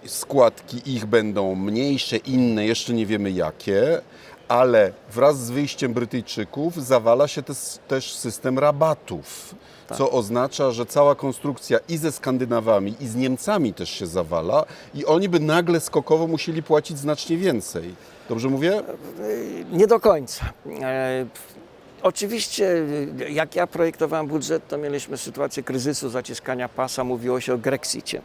składki 0.06 0.96
ich 0.96 1.06
będą 1.06 1.56
mniejsze, 1.56 2.18
inne, 2.18 2.66
jeszcze 2.66 2.94
nie 2.94 3.06
wiemy 3.06 3.32
jakie, 3.32 4.02
ale 4.48 4.92
wraz 5.14 5.40
z 5.46 5.50
wyjściem 5.50 5.94
Brytyjczyków 5.94 6.86
zawala 6.86 7.28
się 7.28 7.44
też, 7.44 7.58
też 7.88 8.16
system 8.16 8.60
rabatów, 8.60 9.56
co 9.98 10.12
oznacza, 10.12 10.72
że 10.72 10.86
cała 10.86 11.16
konstrukcja 11.16 11.80
i 11.90 11.98
ze 11.98 12.12
Skandynawami, 12.12 12.96
i 13.00 13.08
z 13.08 13.16
Niemcami 13.16 13.74
też 13.74 13.90
się 13.90 14.08
zawala 14.08 14.66
i 14.96 15.06
oni 15.06 15.30
by 15.30 15.40
nagle 15.40 15.80
skokowo 15.80 16.28
musieli 16.28 16.64
płacić 16.64 16.98
znacznie 17.00 17.38
więcej. 17.38 17.96
Dobrze 18.30 18.50
mówię? 18.50 18.84
Nie 19.72 19.88
do 19.88 20.00
końca. 20.00 20.46
E, 20.82 21.26
Oczywiście, 22.04 22.86
jak 23.30 23.56
ja 23.56 23.68
projektowałem 23.68 24.28
budżet, 24.28 24.68
to 24.68 24.78
mieliśmy 24.78 25.18
sytuację 25.18 25.64
kryzysu, 25.64 26.10
zaciskania 26.10 26.70
pasa, 26.70 27.04
mówiło 27.04 27.40
się 27.40 27.54
o 27.54 27.58
Grexicie. 27.58 28.22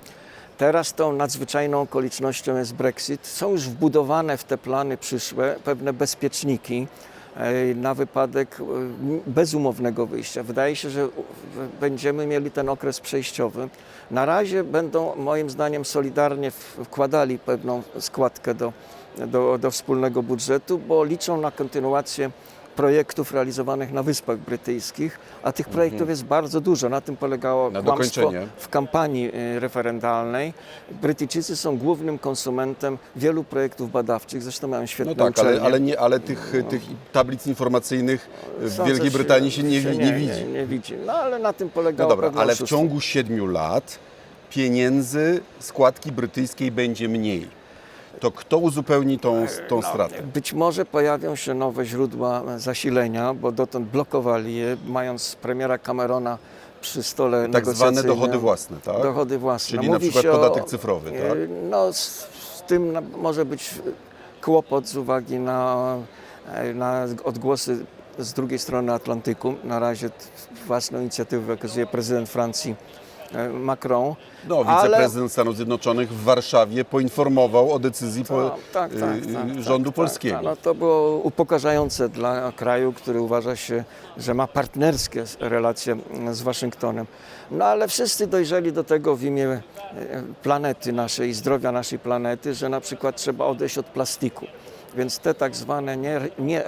Teraz 0.59 0.95
tą 0.95 1.13
nadzwyczajną 1.13 1.81
okolicznością 1.81 2.57
jest 2.57 2.75
Brexit. 2.75 3.27
Są 3.27 3.51
już 3.51 3.69
wbudowane 3.69 4.37
w 4.37 4.45
te 4.45 4.59
plany 4.59 4.97
przyszłe 4.97 5.57
pewne 5.65 5.93
bezpieczniki 5.93 6.87
e, 7.37 7.75
na 7.75 7.95
wypadek 7.95 8.57
e, 8.61 8.65
bezumownego 9.27 10.07
wyjścia. 10.07 10.43
Wydaje 10.43 10.77
się, 10.77 10.91
że 10.91 11.09
będziemy 11.81 12.27
mieli 12.27 12.51
ten 12.51 12.69
okres 12.69 13.01
przejściowy. 13.01 13.69
Na 14.11 14.25
razie 14.25 14.65
będą 14.65 15.17
moim 15.17 15.51
zdaniem 15.51 15.85
solidarnie 15.85 16.51
wkładali 16.85 17.39
pewną 17.39 17.83
składkę 17.99 18.55
do, 18.55 18.73
do, 19.19 19.59
do 19.59 19.71
wspólnego 19.71 20.23
budżetu, 20.23 20.79
bo 20.79 21.05
liczą 21.05 21.41
na 21.41 21.51
kontynuację 21.51 22.31
projektów 22.79 23.33
realizowanych 23.33 23.93
na 23.93 24.03
Wyspach 24.03 24.39
Brytyjskich, 24.39 25.19
a 25.43 25.53
tych 25.53 25.69
projektów 25.69 26.09
jest 26.09 26.25
bardzo 26.25 26.61
dużo. 26.61 26.89
Na 26.89 27.01
tym 27.01 27.17
polegało 27.17 27.67
Mhm. 27.67 27.85
Na 27.85 27.93
kłamstwo 27.93 28.33
w 28.59 28.69
kampanii 28.69 29.31
y, 29.57 29.61
referendalnej. 29.61 30.55
Brytyjczycy 31.03 31.57
są 31.57 31.79
głównym 31.79 32.19
konsumentem 32.19 32.99
wielu 33.17 33.45
projektów 33.45 33.91
badawczych, 33.91 34.43
zresztą 34.43 34.69
mają 34.69 34.87
świetne 34.87 35.15
No 35.19 35.25
tak, 35.25 35.39
ale, 35.39 35.63
ale, 35.63 35.81
nie, 35.81 36.01
ale 36.01 36.21
tych, 36.21 36.53
tych 36.71 36.83
tablic 37.13 37.47
informacyjnych 37.47 38.31
w 38.59 38.85
Wielkiej 38.87 39.11
Brytanii 39.11 39.51
się 39.51 39.63
nie, 39.63 39.83
się 39.83 39.97
nie, 39.97 40.13
widzi. 40.13 40.45
Nie, 40.45 40.53
nie 40.53 40.67
widzi. 40.67 40.95
No 41.07 41.13
ale 41.13 41.39
na 41.39 41.53
tym 41.53 41.69
No 41.69 41.75
polegało 41.75 42.11
dobra, 42.11 42.29
pewne 42.29 42.43
ale 42.43 42.55
w 42.55 42.63
ciągu 42.63 43.01
siedmiu 43.01 43.47
lat 43.47 43.99
pieniędzy 44.51 45.41
składki 45.61 46.13
brytyjskiej 46.13 46.73
będzie 46.73 47.09
mniej. 47.09 47.58
To 48.21 48.31
kto 48.31 48.59
uzupełni 48.59 49.19
tą, 49.19 49.47
tą 49.69 49.83
stratę? 49.83 50.23
Być 50.23 50.53
może 50.53 50.85
pojawią 50.85 51.37
się 51.37 51.55
nowe 51.55 51.85
źródła 51.87 52.43
zasilenia, 52.57 53.35
bo 53.35 53.53
dotąd 53.53 53.89
blokowali 53.89 54.57
je, 54.57 54.77
mając 54.87 55.35
premiera 55.37 55.79
Camerona 55.79 56.39
przy 56.81 57.03
stole 57.03 57.49
Tak 57.49 57.67
zwane 57.67 58.03
dochody 58.03 58.39
własne, 58.39 58.77
tak? 58.85 59.03
Dochody 59.03 59.39
własne. 59.39 59.77
Czyli 59.79 59.89
na 59.91 59.95
Mówi 59.95 60.07
przykład 60.11 60.23
się 60.23 60.31
o- 60.33 60.39
podatek 60.39 60.65
cyfrowy, 60.65 61.11
tak? 61.11 61.21
e, 61.21 61.35
No, 61.71 61.93
z, 61.93 61.99
z 62.57 62.63
tym 62.67 62.93
na- 62.93 63.01
może 63.01 63.45
być 63.45 63.71
kłopot 64.43 64.87
z 64.89 64.97
uwagi 64.97 65.39
na, 65.39 65.97
e, 66.55 66.75
na 66.75 67.05
odgłosy 67.25 67.87
z 68.19 68.33
drugiej 68.33 68.59
strony 68.59 68.93
Atlantyku. 68.93 69.55
Na 69.65 69.79
razie 69.79 70.11
własną 70.67 71.01
inicjatywę 71.01 71.53
okazuje 71.53 71.87
prezydent 71.87 72.29
Francji 72.29 72.75
Macron. 73.53 74.15
No, 74.49 74.63
Ale- 74.67 74.89
wiceprezydent 74.89 75.33
Stanów 75.33 75.57
Zjednoczonych 75.57 76.13
w 76.13 76.25
Warszawie 76.25 76.85
poinformował 76.85 77.73
o 77.73 77.79
decyzji 77.79 78.25
po, 78.25 78.51
Tak, 78.51 78.91
tak, 78.91 79.01
tak, 79.01 79.17
y, 79.17 79.35
tak, 79.35 79.63
rządu 79.63 79.91
tak, 79.91 79.97
polskiego. 79.97 80.35
Tak, 80.35 80.45
no 80.45 80.57
to 80.57 80.75
było 80.75 81.19
upokarzające 81.19 82.09
dla 82.09 82.53
kraju, 82.53 82.93
który 82.93 83.21
uważa 83.21 83.57
się, 83.57 83.85
że 84.17 84.35
ma 84.35 84.47
partnerskie 84.47 85.25
relacje 85.41 85.97
z 86.31 86.43
Waszyngtonem. 86.43 87.07
No 87.51 87.65
ale 87.65 87.89
wszyscy 87.89 88.27
dojrzeli 88.27 88.73
do 88.73 88.85
tego 88.85 89.17
w 89.17 89.23
imię 89.23 89.49
e, 89.49 89.61
planety 90.43 90.93
naszej, 90.93 91.35
zdrowia 91.35 91.73
naszej 91.73 91.99
planety, 91.99 92.55
że 92.55 92.69
na 92.69 92.81
przykład 92.81 93.17
trzeba 93.17 93.45
odejść 93.45 93.79
od 93.79 93.87
plastiku. 93.87 94.47
Więc 94.97 95.19
te 95.19 95.35
tak 95.35 95.57
zwane 95.57 95.97
nie, 95.97 96.21
nie 96.39 96.65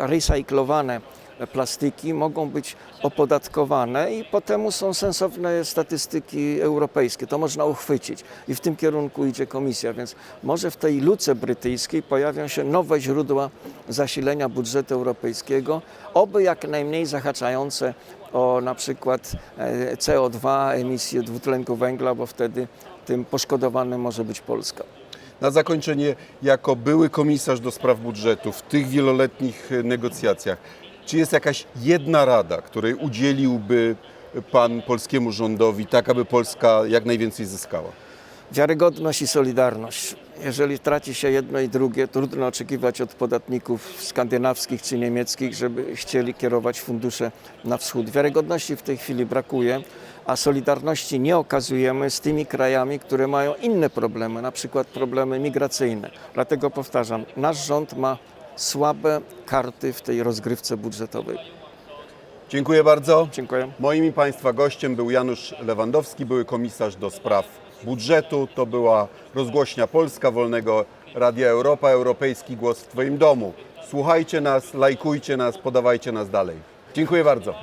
plastiki 1.47 2.15
mogą 2.15 2.49
być 2.51 2.77
opodatkowane 3.03 4.15
i 4.15 4.25
po 4.25 4.41
temu 4.41 4.73
są 4.73 4.95
sensowne 4.95 5.65
statystyki 5.65 6.61
europejskie. 6.61 7.27
To 7.27 7.39
można 7.39 7.65
uchwycić 7.65 8.25
i 8.49 8.55
w 8.55 8.61
tym 8.61 8.77
kierunku 8.77 9.27
idzie 9.27 9.47
komisja, 9.47 9.93
więc 9.93 10.15
może 10.43 10.71
w 10.71 10.77
tej 10.77 11.01
luce 11.01 11.35
brytyjskiej 11.35 12.03
pojawią 12.03 12.49
się 12.49 12.65
nowe 12.65 13.01
źródła 13.01 13.51
zasilenia 13.89 14.49
budżetu 14.49 14.95
europejskiego, 14.95 15.83
oby 16.15 16.43
jak 16.43 16.69
najmniej 16.69 17.07
zahaczające 17.07 17.95
o 18.33 18.61
na 18.61 18.75
przykład 18.75 19.33
e, 19.59 19.97
CO2, 19.97 20.71
emisję 20.75 21.23
dwutlenku 21.23 21.77
węgla, 21.77 22.15
bo 22.15 22.27
wtedy 22.27 22.69
tym 23.07 23.25
poszkodowanym 23.25 24.01
może 24.01 24.25
być 24.25 24.41
Polska. 24.41 24.85
Na 25.41 25.51
zakończenie, 25.51 26.15
jako 26.43 26.77
były 26.77 27.11
komisarz 27.11 27.61
do 27.61 27.71
spraw 27.71 28.01
budżetu 28.01 28.53
w 28.53 28.63
tych 28.63 28.89
wieloletnich 28.89 29.73
e, 29.73 29.83
negocjacjach, 29.83 30.59
czy 31.11 31.19
jest 31.19 31.33
jakaś 31.33 31.67
jedna 31.77 32.25
rada, 32.25 32.63
której 32.63 32.95
udzieliłby 32.95 33.97
Pan 34.53 34.83
polskiemu 34.83 35.33
rządowi, 35.33 35.87
tak 35.87 36.09
aby 36.09 36.25
Polska 36.25 36.83
jak 36.89 37.05
najwięcej 37.05 37.47
zyskała? 37.47 37.89
Wiarygodność 38.53 39.23
i 39.23 39.27
solidarność. 39.27 40.17
Jeżeli 40.45 40.79
traci 40.79 41.15
się 41.15 41.31
jedno 41.31 41.61
i 41.61 41.69
drugie, 41.69 42.09
trudno 42.09 42.47
oczekiwać 42.47 43.01
od 43.01 43.15
podatników 43.15 44.03
skandynawskich 44.03 44.83
czy 44.83 44.99
niemieckich, 44.99 45.55
żeby 45.55 45.97
chcieli 45.97 46.35
kierować 46.35 46.81
fundusze 46.81 47.33
na 47.65 47.77
wschód. 47.77 48.11
Wiarygodności 48.11 48.77
w 48.77 48.83
tej 48.83 48.97
chwili 48.97 49.27
brakuje, 49.27 49.83
a 50.27 50.37
solidarności 50.37 51.21
nie 51.21 51.37
okazujemy 51.37 52.11
z 52.11 52.21
tymi 52.21 52.47
krajami, 52.47 52.99
które 52.99 53.27
mają 53.27 53.55
inne 53.55 53.91
problemy, 53.91 54.43
na 54.43 54.53
przykład 54.53 54.87
problemy 54.87 55.39
migracyjne. 55.39 56.11
Dlatego 56.35 56.71
powtarzam, 56.71 57.25
nasz 57.37 57.67
rząd 57.67 57.97
ma 57.97 58.19
słabe 58.57 59.21
karty 59.47 59.93
w 59.93 60.03
tej 60.03 60.23
rozgrywce 60.23 60.77
budżetowej. 60.77 61.39
Dziękuję 62.49 62.85
bardzo. 62.85 63.29
Dziękuję. 63.33 63.73
Moim 63.81 64.05
i 64.05 64.13
Państwa 64.13 64.53
gościem 64.53 64.97
był 64.97 65.11
Janusz 65.11 65.55
Lewandowski, 65.61 66.25
były 66.27 66.45
komisarz 66.45 66.97
do 66.97 67.11
spraw 67.11 67.47
budżetu. 67.85 68.49
To 68.55 68.67
była 68.67 69.09
rozgłośnia 69.35 69.87
Polska 69.87 70.31
Wolnego 70.31 70.85
Radia 71.15 71.49
Europa, 71.49 71.89
Europejski 71.91 72.57
Głos 72.57 72.81
w 72.81 72.89
Twoim 72.89 73.19
domu. 73.19 73.53
Słuchajcie 73.89 74.41
nas, 74.41 74.75
lajkujcie 74.75 75.37
nas, 75.37 75.59
podawajcie 75.59 76.13
nas 76.13 76.31
dalej. 76.31 76.57
Dziękuję 76.95 77.25
bardzo. 77.25 77.55